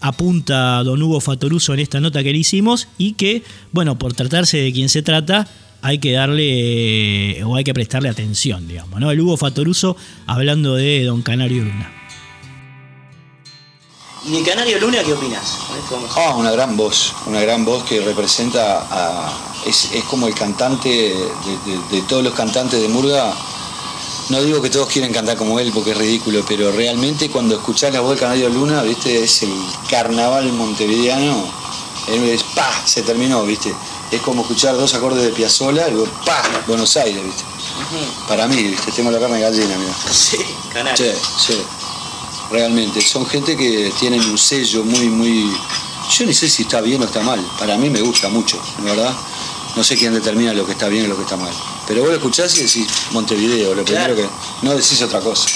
[0.00, 4.56] apunta don Hugo Fatoruso en esta nota que le hicimos y que, bueno, por tratarse
[4.58, 5.48] de quien se trata,
[5.82, 9.10] hay que darle o hay que prestarle atención, digamos, ¿no?
[9.10, 11.92] El Hugo Fatoruso hablando de Don Canario Luna.
[14.26, 15.56] ¿Y de Canario Luna qué opinas?
[16.16, 19.32] Ah, una gran voz, una gran voz que representa a.
[19.66, 23.32] Es, es como el cantante de, de- de todos los cantantes de Murga.
[24.30, 27.92] No digo que todos quieren cantar como él porque es ridículo, pero realmente cuando escuchás
[27.94, 29.52] la voz de Canario Luna, viste, es el
[29.88, 31.44] carnaval montevideano.
[32.08, 33.72] Él es pa, se terminó, viste.
[34.10, 37.44] Es como escuchar dos acordes de Piazzolla y luego pa, Buenos Aires, viste.
[38.26, 39.94] Para mí, viste, tengo la carne de gallina, mira.
[40.10, 40.38] Sí,
[40.72, 40.96] Canario.
[40.96, 41.12] Sí,
[41.46, 41.62] sí.
[42.50, 43.00] Realmente.
[43.02, 45.52] Son gente que tienen un sello muy, muy.
[46.10, 47.40] Yo ni sé si está bien o está mal.
[47.58, 49.14] Para mí me gusta mucho, la verdad.
[49.76, 51.52] No sé quién determina lo que está bien y lo que está mal.
[51.86, 54.26] Pero vos lo escuchás y decís Montevideo, lo primero que.
[54.62, 55.48] No decís otra cosa.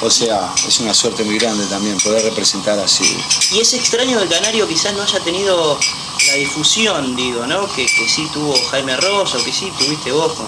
[0.00, 3.04] O sea, es una suerte muy grande también poder representar así.
[3.52, 5.78] Y es extraño que Canario quizás no haya tenido
[6.26, 7.66] la difusión, digo, ¿no?
[7.74, 10.46] Que, que sí tuvo Jaime Ross o que sí tuviste vos con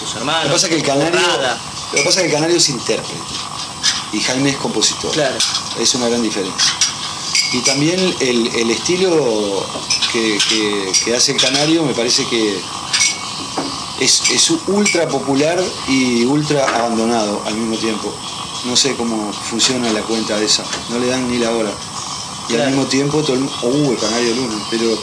[0.00, 0.44] tus hermanos.
[0.44, 1.20] Lo que pasa es que el canario.
[1.92, 3.20] Lo que pasa es que el canario es intérprete.
[4.12, 5.12] Y Jaime es compositor.
[5.12, 5.36] Claro.
[5.78, 6.72] Es una gran diferencia.
[7.52, 9.66] Y también el, el estilo
[10.12, 12.60] que, que- que hace el canario me parece que
[14.00, 18.12] es, es ultra popular y ultra abandonado al mismo tiempo.
[18.64, 20.64] No sé cómo funciona la cuenta esa.
[20.90, 21.70] No le dan ni la hora.
[22.48, 23.56] Y al mismo tiempo todo el mundo.
[23.62, 24.66] ¡Uh, el canario Luna!
[24.70, 24.98] Pero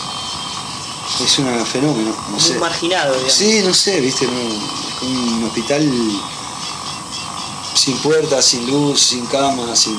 [1.23, 2.12] es un fenómeno.
[2.30, 2.56] No Muy sé.
[2.60, 3.34] marginado, digamos.
[3.34, 5.89] Sí, no sé, viste, como un hospital
[7.73, 9.95] sin puertas, sin luz, sin cama, sin,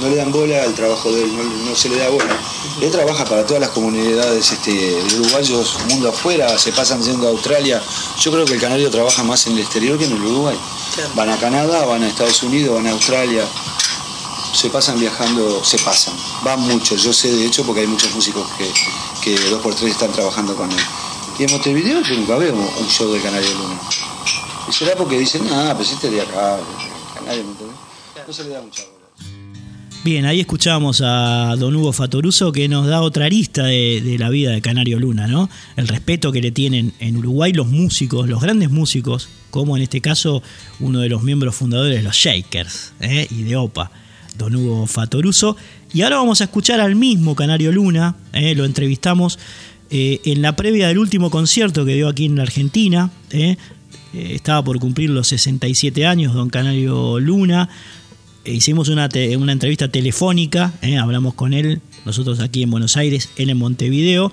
[0.00, 2.38] no le dan bola al trabajo de él, no, no se le da bola.
[2.80, 7.82] Él trabaja para todas las comunidades este, uruguayos, mundo afuera, se pasan yendo a Australia.
[8.20, 10.56] Yo creo que el canario trabaja más en el exterior que en el Uruguay.
[10.94, 11.10] Claro.
[11.14, 13.44] Van a Canadá, van a Estados Unidos, van a Australia.
[14.56, 16.14] Se pasan viajando, se pasan.
[16.42, 18.46] Van muchos, yo sé de hecho porque hay muchos músicos
[19.22, 20.78] que, dos por tres están trabajando con él.
[21.38, 23.78] Y en Montevideo yo nunca veo un show del Canario Luna.
[24.66, 26.58] Y será porque dicen, ah, pues este de acá,
[27.14, 27.76] Canario Montevideo.
[28.26, 28.82] No se le da mucha.
[30.02, 34.30] Bien, ahí escuchábamos a don Hugo Fatoruso que nos da otra arista de, de la
[34.30, 35.50] vida de Canario Luna, ¿no?
[35.76, 40.00] El respeto que le tienen en Uruguay los músicos, los grandes músicos, como en este
[40.00, 40.42] caso
[40.80, 43.26] uno de los miembros fundadores de los Shakers ¿eh?
[43.30, 43.90] y de OPA,
[44.36, 45.56] don Hugo Fatoruso.
[45.92, 48.54] Y ahora vamos a escuchar al mismo Canario Luna, ¿eh?
[48.54, 49.38] lo entrevistamos
[49.90, 53.10] eh, en la previa del último concierto que dio aquí en la Argentina.
[53.30, 53.56] ¿eh?
[54.12, 57.68] Estaba por cumplir los 67 años, don Canario Luna.
[58.44, 63.50] Eh, hicimos una, una entrevista telefónica, hablamos con él, nosotros aquí en Buenos Aires, él
[63.50, 64.32] en Montevideo.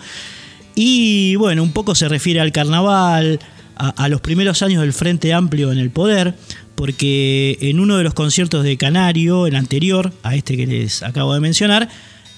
[0.75, 3.39] Y bueno, un poco se refiere al carnaval,
[3.75, 6.35] a los primeros años del Frente Amplio en el poder,
[6.75, 11.33] porque en uno de los conciertos de Canario, el anterior a este que les acabo
[11.33, 11.89] de mencionar,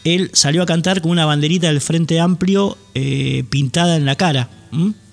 [0.03, 4.49] él salió a cantar con una banderita del Frente Amplio eh, pintada en la cara.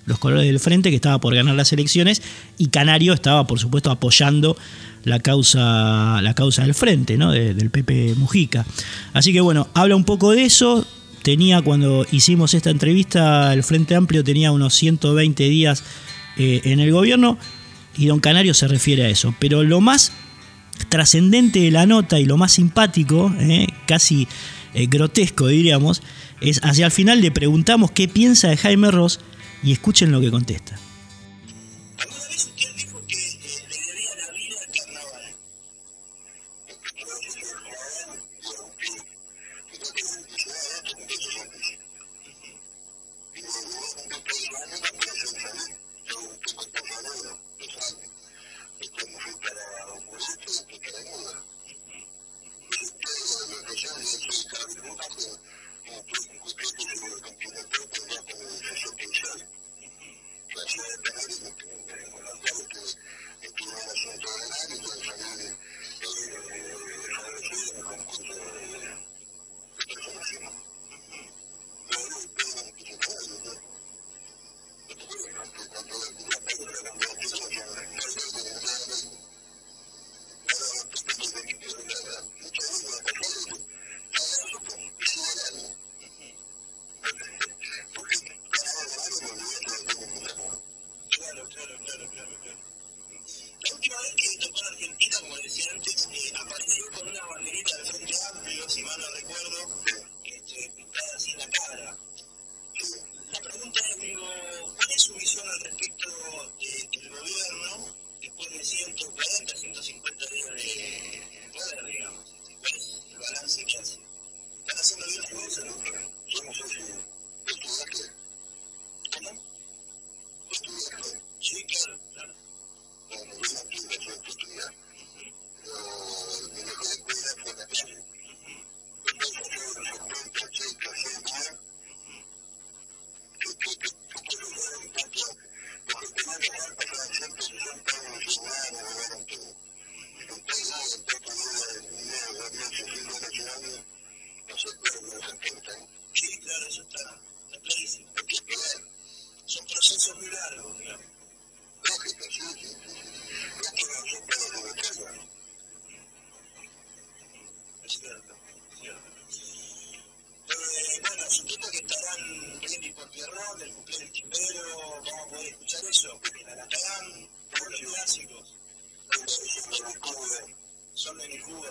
[0.05, 2.21] Los colores del frente que estaba por ganar las elecciones
[2.57, 4.57] y Canario estaba, por supuesto, apoyando
[5.05, 7.31] la causa, la causa del frente, ¿no?
[7.31, 8.65] De- del Pepe Mujica.
[9.13, 10.85] Así que bueno, habla un poco de eso.
[11.21, 15.81] Tenía cuando hicimos esta entrevista, el Frente Amplio tenía unos 120 días
[16.37, 17.37] eh, en el gobierno
[17.97, 19.33] y don Canario se refiere a eso.
[19.39, 20.11] Pero lo más
[20.89, 24.27] trascendente de la nota y lo más simpático, eh, casi
[24.73, 26.01] eh, grotesco diríamos,
[26.41, 29.19] es hacia el final le preguntamos qué piensa de Jaime Ross
[29.63, 30.77] y escuchen lo que contesta.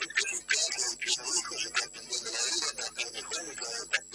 [0.00, 0.10] Thank
[4.02, 4.07] you.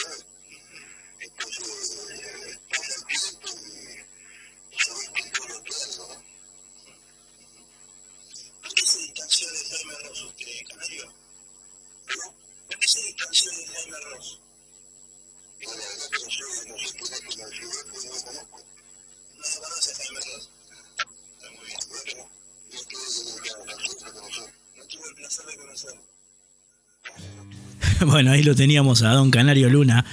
[28.30, 30.06] ahí lo teníamos a Don Canario Luna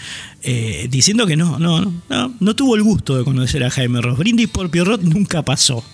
[0.42, 4.18] eh, diciendo que no, no, no, no tuvo el gusto de conocer a Jaime Ross.
[4.18, 5.84] Brindis por Pierrot nunca pasó.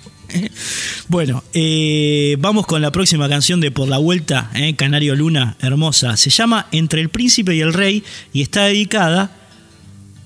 [1.09, 6.17] Bueno, eh, vamos con la próxima canción de Por la Vuelta, eh, Canario Luna, hermosa.
[6.17, 9.31] Se llama Entre el Príncipe y el Rey y está dedicada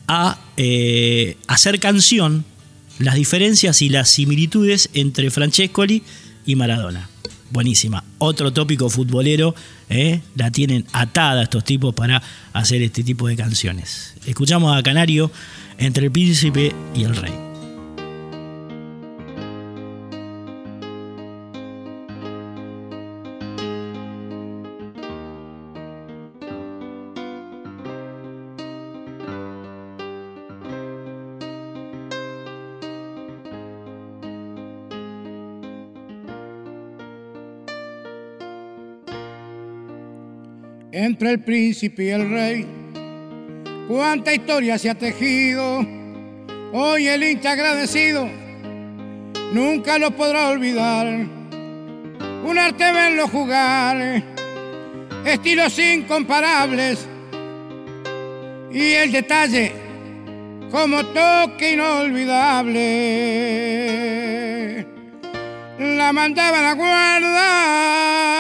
[0.09, 0.39] a
[1.47, 2.45] hacer canción
[2.99, 6.03] las diferencias y las similitudes entre Francescoli
[6.45, 7.09] y Maradona.
[7.51, 8.05] Buenísima.
[8.19, 9.55] Otro tópico futbolero
[9.91, 10.23] ¿eh?
[10.37, 12.23] la tienen atada estos tipos para
[12.53, 14.15] hacer este tipo de canciones.
[14.27, 15.31] Escuchamos a Canario
[15.79, 17.50] entre el príncipe y el rey.
[40.93, 42.67] Entre el príncipe y el rey.
[43.89, 45.85] Cuánta historia se ha tejido,
[46.73, 48.29] hoy el hincha agradecido
[49.53, 51.07] nunca lo podrá olvidar.
[52.45, 54.23] Un arte verlo jugar,
[55.25, 57.07] estilos incomparables
[58.73, 59.73] y el detalle
[60.71, 62.87] como toque inolvidable.
[65.79, 68.40] La mandaban a guardar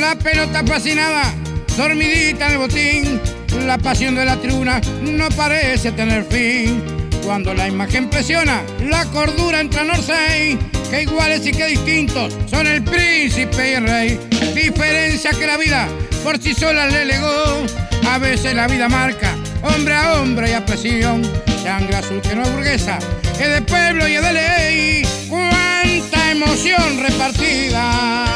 [0.00, 1.32] La pelota fascinada,
[1.76, 3.20] dormidita en el botín.
[3.66, 6.82] La pasión de la tribuna no parece tener fin.
[7.24, 10.58] Cuando la imagen presiona, la cordura entra en Orsay,
[10.90, 14.20] que iguales y que distintos son el príncipe y el rey.
[14.54, 15.88] Diferencia que la vida
[16.22, 17.66] por sí sola le legó.
[18.08, 21.22] A veces la vida marca hombre a hombre y a presión.
[21.62, 22.98] Sangre azul que no es burguesa,
[23.40, 25.02] es de pueblo y es de ley.
[25.28, 28.35] Cuánta emoción repartida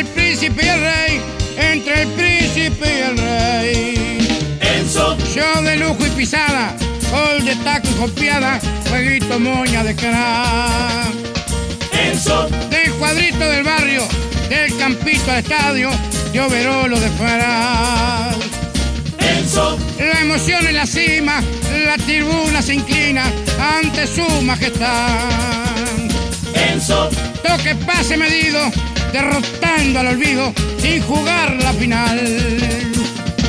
[0.00, 1.20] el príncipe y el rey,
[1.58, 4.58] entre el príncipe y el rey.
[4.60, 5.16] Enzo.
[5.18, 6.74] Show de lujo y pisada,
[7.10, 11.12] gol de taco y copiada, jueguito moña de crack.
[11.92, 12.48] Enzo.
[12.70, 14.02] Del cuadrito del barrio,
[14.48, 15.90] del campito al estadio,
[16.32, 18.30] de overolo de fuera.
[19.18, 19.78] Enzo.
[19.98, 21.42] La emoción en la cima,
[21.84, 25.18] la tribuna se inclina ante su majestad.
[26.54, 27.10] Enzo.
[27.42, 28.70] Toque pase medido,
[29.12, 32.20] derrotando al olvido sin jugar la final.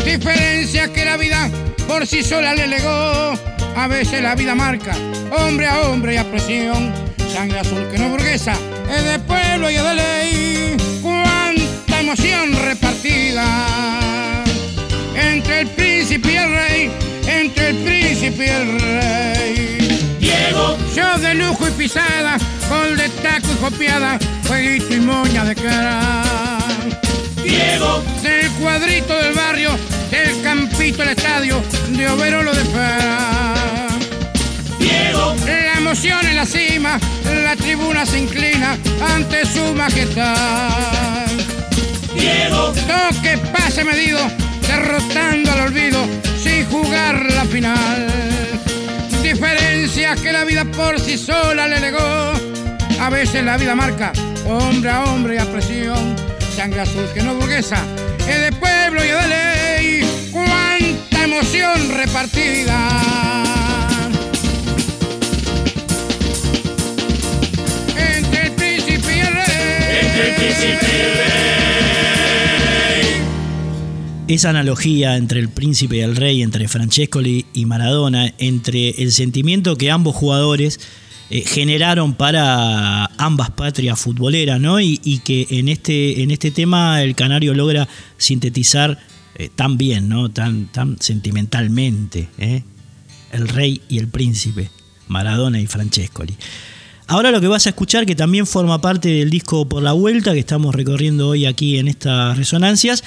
[0.06, 1.50] Diferencia que la vida
[1.88, 3.34] por sí sola le legó,
[3.76, 4.94] A veces la vida marca,
[5.32, 6.92] hombre a hombre y a presión.
[7.32, 8.54] Sangre azul que no burguesa,
[8.94, 10.78] es de pueblo y es de ley.
[11.02, 13.46] Cuánta emoción repartida
[15.16, 16.92] entre el príncipe y el rey,
[17.28, 19.81] entre el príncipe y el rey.
[20.52, 22.38] Diego, Yo de lujo y pisada,
[22.70, 26.24] gol de taco y copiada, jueguito y moña de cara.
[27.42, 29.70] Diego, Del cuadrito del barrio,
[30.10, 33.88] del campito el estadio, de Overo lo de fuera.
[34.78, 37.00] Diego, La emoción en la cima,
[37.46, 38.78] la tribuna se inclina
[39.16, 41.28] ante su majestad.
[42.14, 44.20] Diego, Toque pase medido,
[44.68, 46.06] derrotando al olvido,
[46.44, 48.22] sin jugar la final.
[49.94, 52.00] Que la vida por sí sola le legó.
[53.02, 54.14] A veces la vida marca,
[54.46, 56.16] hombre a hombre y a presión.
[56.56, 57.78] Sangre azul que no burguesa,
[58.20, 60.30] es de pueblo y es de ley.
[60.32, 62.90] Cuánta emoción repartida.
[67.98, 70.00] Entre el príncipe y el rey.
[70.02, 71.41] entre el príncipe y el rey.
[74.34, 79.76] Esa analogía entre el príncipe y el rey, entre Francescoli y Maradona, entre el sentimiento
[79.76, 80.80] que ambos jugadores
[81.30, 84.80] eh, generaron para ambas patrias futboleras, ¿no?
[84.80, 89.00] Y, que en este, en este tema el Canario logra sintetizar
[89.36, 90.30] eh, tan bien, ¿no?
[90.30, 92.64] Tan, tan sentimentalmente, ¿eh?
[93.32, 94.70] El rey y el príncipe,
[95.08, 96.36] Maradona y Francescoli.
[97.08, 100.34] Ahora lo que vas a escuchar, que también forma parte del disco Por la Vuelta,
[100.34, 103.04] que estamos recorriendo hoy aquí en estas resonancias,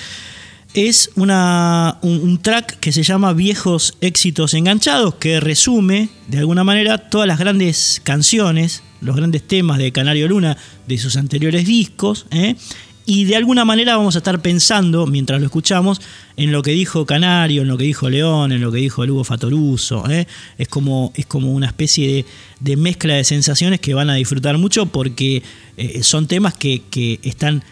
[0.74, 6.98] es una, un, track que se llama Viejos Éxitos Enganchados, que resume de alguna manera
[6.98, 10.56] todas las grandes canciones, los grandes temas de Canario Luna
[10.88, 12.26] de sus anteriores discos.
[12.32, 12.56] ¿eh?
[13.06, 16.00] Y de alguna manera vamos a estar pensando, mientras lo escuchamos,
[16.36, 19.22] en lo que dijo Canario, en lo que dijo León, en lo que dijo Lugo
[19.22, 20.10] Fatoruso.
[20.10, 20.26] ¿eh?
[20.58, 22.26] Es, como, es como una especie de,
[22.58, 25.44] de, mezcla de sensaciones que van a disfrutar mucho porque
[25.76, 27.62] eh, son temas que, que están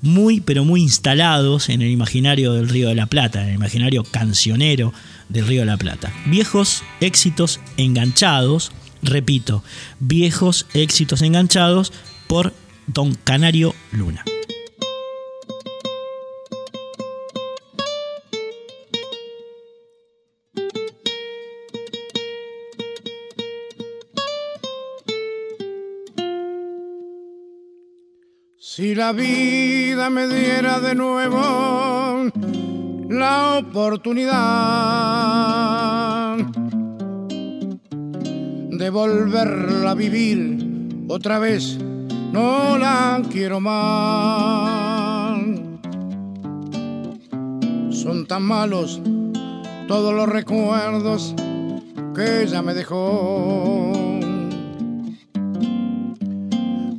[0.00, 4.04] muy, pero muy instalados en el imaginario del Río de la Plata, en el imaginario
[4.04, 4.92] cancionero
[5.28, 6.12] del Río de la Plata.
[6.26, 8.72] Viejos éxitos enganchados,
[9.02, 9.64] repito,
[10.00, 11.92] viejos éxitos enganchados
[12.26, 12.52] por
[12.86, 14.24] Don Canario Luna.
[28.78, 32.30] Si la vida me diera de nuevo
[33.10, 34.36] la oportunidad
[38.70, 41.76] de volverla a vivir otra vez,
[42.30, 45.40] no la quiero más.
[47.90, 49.00] Son tan malos
[49.88, 51.34] todos los recuerdos
[52.14, 54.07] que ella me dejó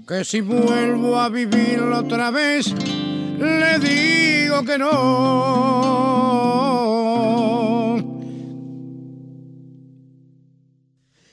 [0.09, 2.73] que si vuelvo a vivirlo otra vez,
[3.37, 4.87] le digo que no.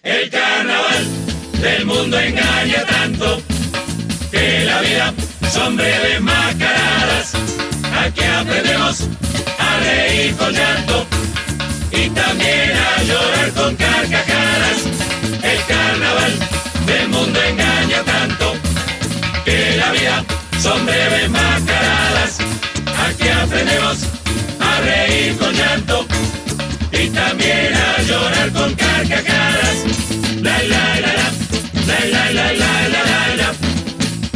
[0.03, 1.07] El carnaval
[1.59, 3.41] del mundo engaña tanto
[4.31, 5.15] que la vida
[5.51, 7.33] son breves mascaradas.
[8.05, 9.09] Aquí aprendemos
[9.59, 11.07] a reír con llanto
[11.93, 14.85] y también a llorar con carcajadas.
[15.43, 16.39] El carnaval
[16.85, 18.66] del mundo engaña tanto
[20.61, 22.39] son breves mascaradas.
[23.07, 23.99] Aquí aprendemos
[24.61, 26.07] a reír con llanto
[26.93, 29.77] y también a llorar con carcajadas.
[30.43, 31.13] La la la
[31.87, 33.53] la, la la la la la la la,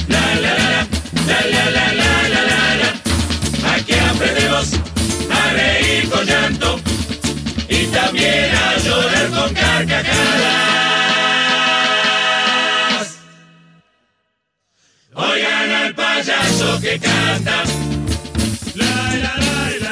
[0.09, 0.87] la la la la,
[1.27, 3.75] la la la la la la.
[3.75, 4.69] Aquí aprendemos
[5.31, 6.81] a reír con llanto
[7.69, 11.10] y también a llorar con carcajadas.
[15.15, 17.65] Oigan al payaso que canta.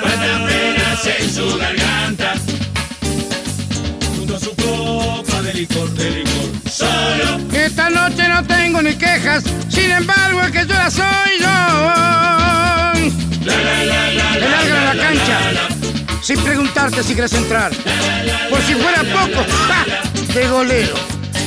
[0.00, 2.34] Cuántas penas en su garganta.
[4.16, 6.70] Junto a su copa de licor, de licor.
[6.70, 7.40] Solo.
[7.52, 11.04] Esta noche no tengo ni quejas, sin embargo el que llora soy
[11.40, 11.46] yo.
[13.44, 15.38] La, la, la, la, Te largan a la cancha,
[16.22, 17.72] sin preguntarte si quieres entrar.
[18.50, 19.84] Por si fuera poco, ¡ja!
[20.32, 20.94] de golero.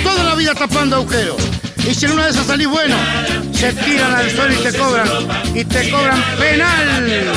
[0.03, 1.60] Toda la vida tapando agujeros.
[1.87, 2.95] Y si en una de esas salís bueno,
[3.53, 5.07] se tiran al suelo y te cobran.
[5.55, 7.31] Y te cobran penal.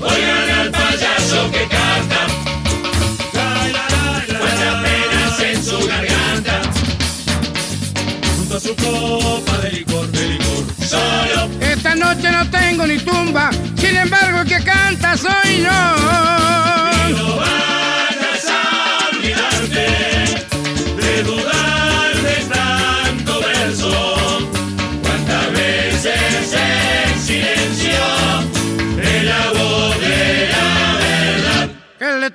[0.00, 2.26] Oigan al payaso que canta.
[4.38, 6.60] Cuántas penas en su garganta.
[8.36, 10.64] Junto a su copa de licor, de licor.
[10.86, 11.48] Solo.
[11.60, 15.68] Esta noche no tengo ni tumba, sin embargo el que canta soy yo.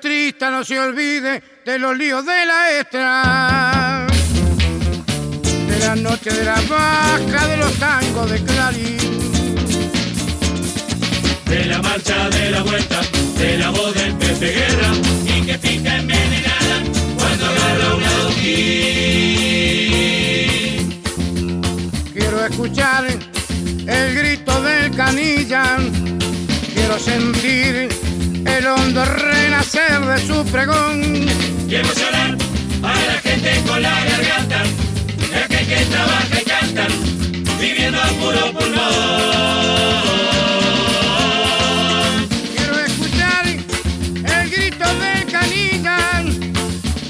[0.02, 4.08] Señorita no se olvide de los líos de la extra.
[5.68, 8.98] De la noche de la vaca, de los tangos de Clarín.
[11.46, 13.02] De la marcha de la vuelta,
[13.38, 14.94] de la voz del pez de guerra
[15.26, 16.82] y que pica envenenada
[17.18, 18.54] cuando agarra un adoquín.
[22.14, 23.06] Quiero escuchar
[23.88, 25.78] el grito del canilla,
[26.74, 28.03] quiero sentir
[28.46, 31.28] el hondo renacer de su pregón.
[31.70, 32.38] Y emocionar
[32.84, 34.64] a la gente con la garganta,
[35.32, 36.88] de aquel que trabaja y canta,
[37.60, 38.74] viviendo a puro pulmón.
[42.56, 46.24] Quiero escuchar el grito del canilla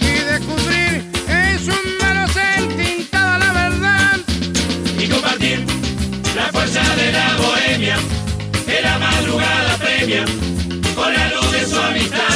[0.01, 4.17] y descubrir en sus manos entintada la verdad.
[4.99, 5.65] y compartir
[6.36, 7.97] la fuerza de la bohemia,
[8.65, 10.25] que la madrugada premia
[11.94, 12.32] luz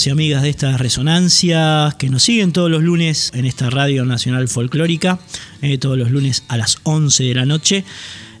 [0.00, 4.04] amigos y amigas de estas resonancias que nos siguen todos los lunes en esta radio
[4.04, 5.18] nacional folclórica,
[5.62, 7.84] eh, todos los lunes a las 11 de la noche.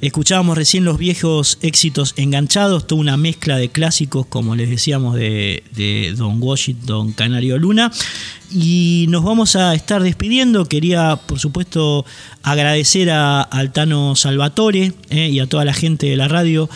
[0.00, 6.14] Escuchábamos recién los viejos éxitos enganchados, toda una mezcla de clásicos, como les decíamos, de,
[6.16, 7.92] Don Washington Canario Luna.
[8.50, 10.64] Y nos vamos a estar despidiendo.
[10.64, 12.06] Quería, por supuesto,
[12.42, 16.70] agradecer a Altano Salvatore eh, y a toda la gente de la radio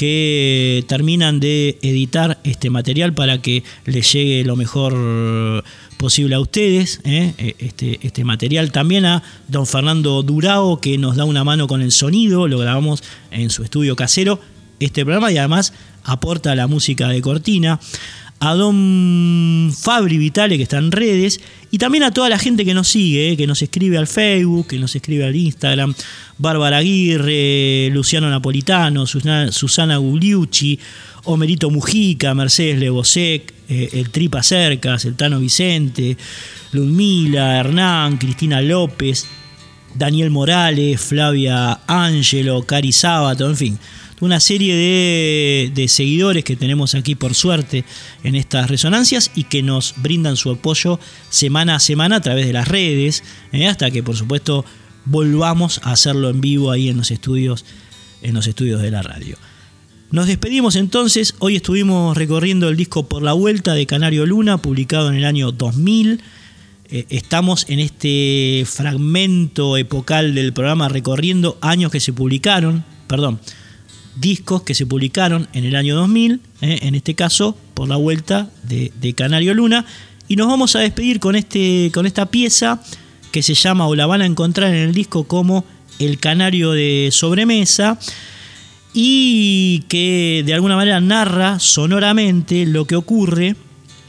[0.00, 5.62] que terminan de editar este material para que les llegue lo mejor
[5.98, 7.54] posible a ustedes, ¿eh?
[7.58, 8.72] este, este material.
[8.72, 13.02] También a don Fernando Durao, que nos da una mano con el sonido, lo grabamos
[13.30, 14.40] en su estudio casero,
[14.78, 17.78] este programa, y además aporta la música de cortina.
[18.40, 22.74] A don Fabri Vitale, que está en redes, y también a toda la gente que
[22.74, 23.36] nos sigue, ¿eh?
[23.36, 25.94] que nos escribe al Facebook, que nos escribe al Instagram,
[26.38, 30.78] Bárbara Aguirre, Luciano Napolitano, Susana, Gugliucci,
[31.24, 36.16] Homerito Mujica, Mercedes Lebosec, eh, el Tripa Cercas, el Tano Vicente,
[36.72, 39.26] Ludmila, Hernán, Cristina López,
[39.94, 43.78] Daniel Morales, Flavia Ángelo, Cari Sábato, en fin,
[44.20, 47.84] una serie de, de, seguidores que tenemos aquí por suerte
[48.22, 51.00] en estas resonancias y que nos brindan su apoyo
[51.30, 54.64] semana a semana a través de las redes, eh, hasta que por supuesto
[55.04, 57.64] volvamos a hacerlo en vivo ahí en los estudios,
[58.22, 59.36] en los estudios de la radio.
[60.10, 65.08] Nos despedimos entonces, hoy estuvimos recorriendo el disco Por la Vuelta de Canario Luna, publicado
[65.08, 66.20] en el año 2000.
[66.90, 73.38] Eh, estamos en este fragmento epocal del programa recorriendo años que se publicaron, perdón,
[74.16, 78.50] discos que se publicaron en el año 2000, eh, en este caso Por la Vuelta
[78.62, 79.86] de, Canario Luna.
[80.28, 82.82] Y nos vamos a despedir con, este, con esta pieza
[83.32, 85.64] que se llama o la van a encontrar en el disco como
[85.98, 87.98] El Canario de Sobremesa
[88.92, 93.54] y que de alguna manera narra sonoramente lo que ocurre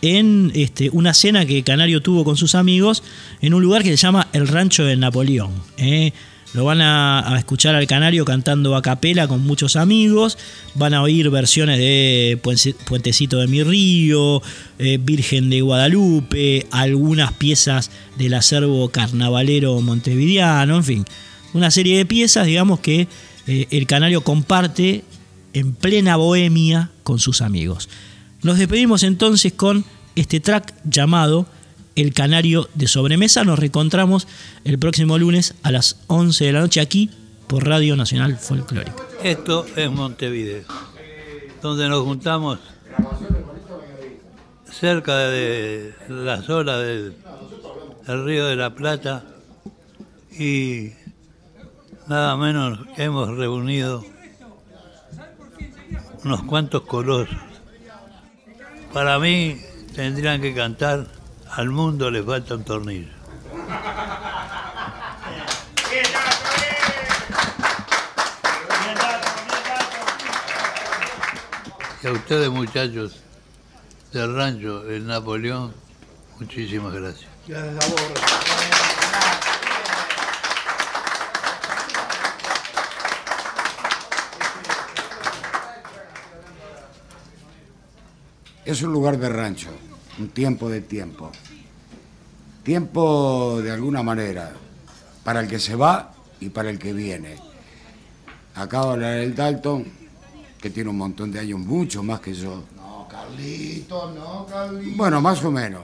[0.02, 3.04] en este, una cena que Canario tuvo con sus amigos
[3.42, 5.52] en un lugar que se llama el Rancho de Napoleón.
[5.78, 6.14] ¿eh?
[6.54, 10.38] Lo van a, escuchar al Canario cantando a capela con muchos amigos,
[10.76, 12.38] van a oír versiones de
[12.86, 14.42] Puentecito de mi río,
[14.78, 21.06] eh, Virgen de Guadalupe, algunas piezas del acervo carnavalero montevideano, en fin,
[21.54, 23.08] una serie de piezas, digamos que
[23.48, 25.06] eh, el Canario comparte
[25.54, 27.88] en plena bohemia con sus amigos.
[28.44, 29.86] Nos despedimos entonces con
[30.16, 31.48] este track llamado
[32.02, 33.44] El Canario de Sobremesa.
[33.44, 34.28] Nos reencontramos
[34.64, 37.12] el próximo lunes a las 11 de la noche aquí
[37.46, 38.96] por Radio Nacional Folclórica.
[39.22, 40.64] Esto es Montevideo.
[41.62, 42.58] donde nos juntamos
[44.72, 47.14] cerca de la zona del,
[48.08, 49.24] Río de la Plata
[50.40, 50.94] y
[52.08, 54.04] nada menos hemos reunido
[56.24, 57.38] unos cuantos colosos.
[58.92, 59.62] Para mí
[59.94, 61.21] tendrían que cantar
[61.54, 63.12] Al mundo le falta un tornillo.
[72.04, 73.18] Y a ustedes muchachos
[74.14, 75.74] del rancho, el Napoleón,
[76.40, 77.30] muchísimas gracias.
[88.64, 89.70] Es un lugar de rancho,
[90.22, 91.32] un tiempo de tiempo.
[92.64, 94.54] Tiempo de alguna manera,
[95.24, 97.38] para el que se va y para el que viene.
[98.56, 99.86] Acabo de hablar el Dalton,
[100.60, 102.64] que tiene un montón de años, mucho más que yo.
[102.76, 104.96] No, Carlito, no, Carlito.
[104.96, 105.82] Bueno, más o menos.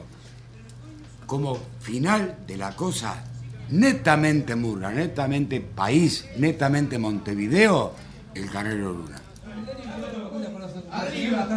[1.25, 3.23] Como final de la cosa
[3.71, 7.93] netamente Murga, netamente país, netamente Montevideo,
[8.35, 9.26] el Canelo Luna.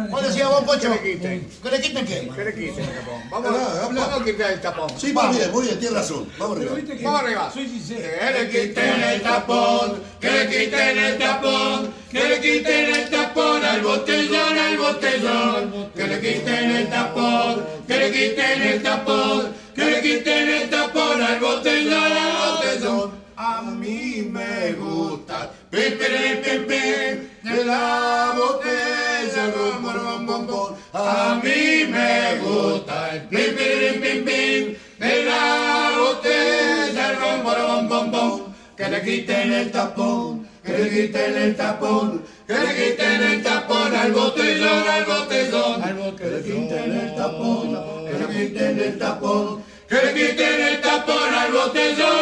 [0.09, 0.91] ¿Cuál decía vos, Pocho?
[1.01, 2.29] ¿Que le quiten qué?
[2.35, 3.29] Que le quiten el tapón.
[3.29, 4.89] Vamos, Vamos, vamos a quitar el tapón.
[4.97, 6.27] Sí, muy bien, muy bien, tiene razón.
[6.37, 6.75] Vamos arriba.
[7.03, 7.51] Vamos arriba.
[7.53, 13.65] Que le quiten el tapón, que le quiten el tapón, que le quiten el tapón
[13.65, 15.91] al botellón, al botellón.
[15.95, 21.21] Que le quiten el tapón, que le quiten el tapón, que le quiten el tapón
[21.21, 23.21] al botellón, al botellón.
[23.35, 29.00] A mí me gusta pim, pim, pim, pim, de la botella,
[29.35, 30.75] rom, rom, bom, bom.
[30.93, 37.87] A mí me gusta el pim, pim, pim, pim, de la botella, el rom, bom,
[37.89, 38.53] bom, bom.
[38.77, 43.95] Que le quiten el tapón, que le quiten el tapón, que le quiten el tapón
[43.95, 45.81] al botellón, al botellón.
[46.17, 47.67] Que le quiten el tapón,
[48.05, 52.20] que le quiten el tapón, que le quiten el tapón al botellón.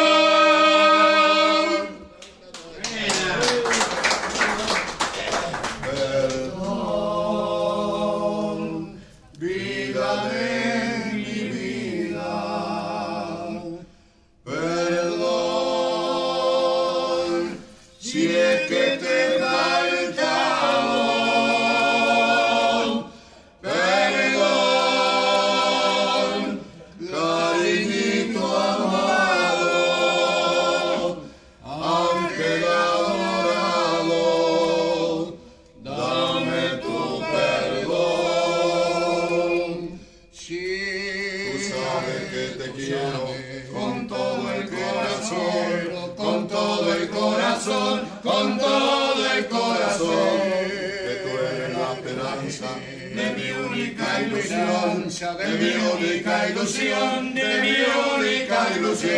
[56.60, 57.76] Ilusión, de mi
[58.16, 59.12] única ilusión.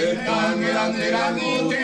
[0.00, 1.77] Es tan grande la angustia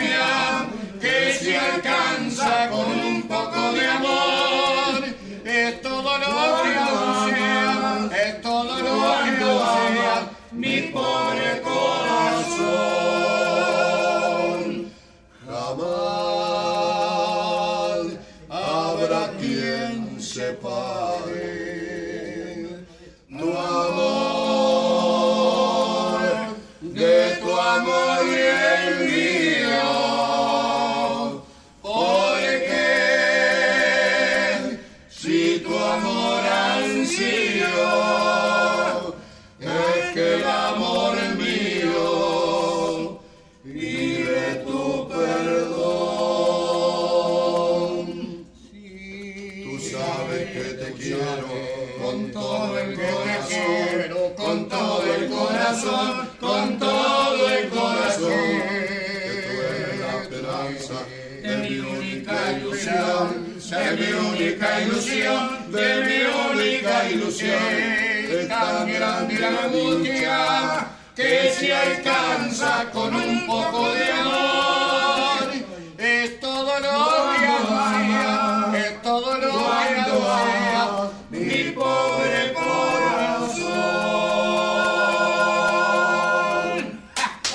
[71.15, 75.53] que se alcanza con un poco de amor.
[75.97, 83.75] Es todo lo que desea, es todo lo que desea mi pobre corazón.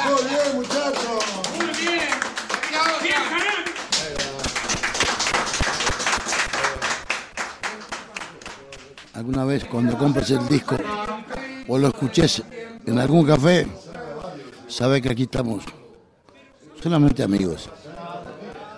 [0.06, 1.24] Muy bien, muchachos.
[1.56, 2.20] Muy bien.
[9.14, 10.78] alguna vez cuando compres el disco
[11.80, 12.42] lo escuches
[12.86, 13.66] en algún café,
[14.68, 15.64] sabe que aquí estamos
[16.82, 17.68] solamente amigos.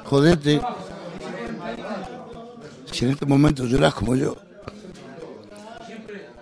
[0.04, 0.60] Jodete,
[2.90, 4.36] Si en este momento llorás como yo,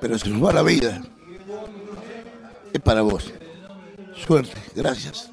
[0.00, 1.00] pero se nos va la vida,
[2.72, 3.32] es para vos.
[4.26, 5.30] Suerte, gracias.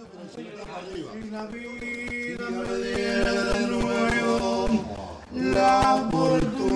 [5.57, 6.67] la oportunidad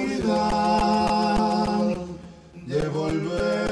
[2.65, 3.70] de volver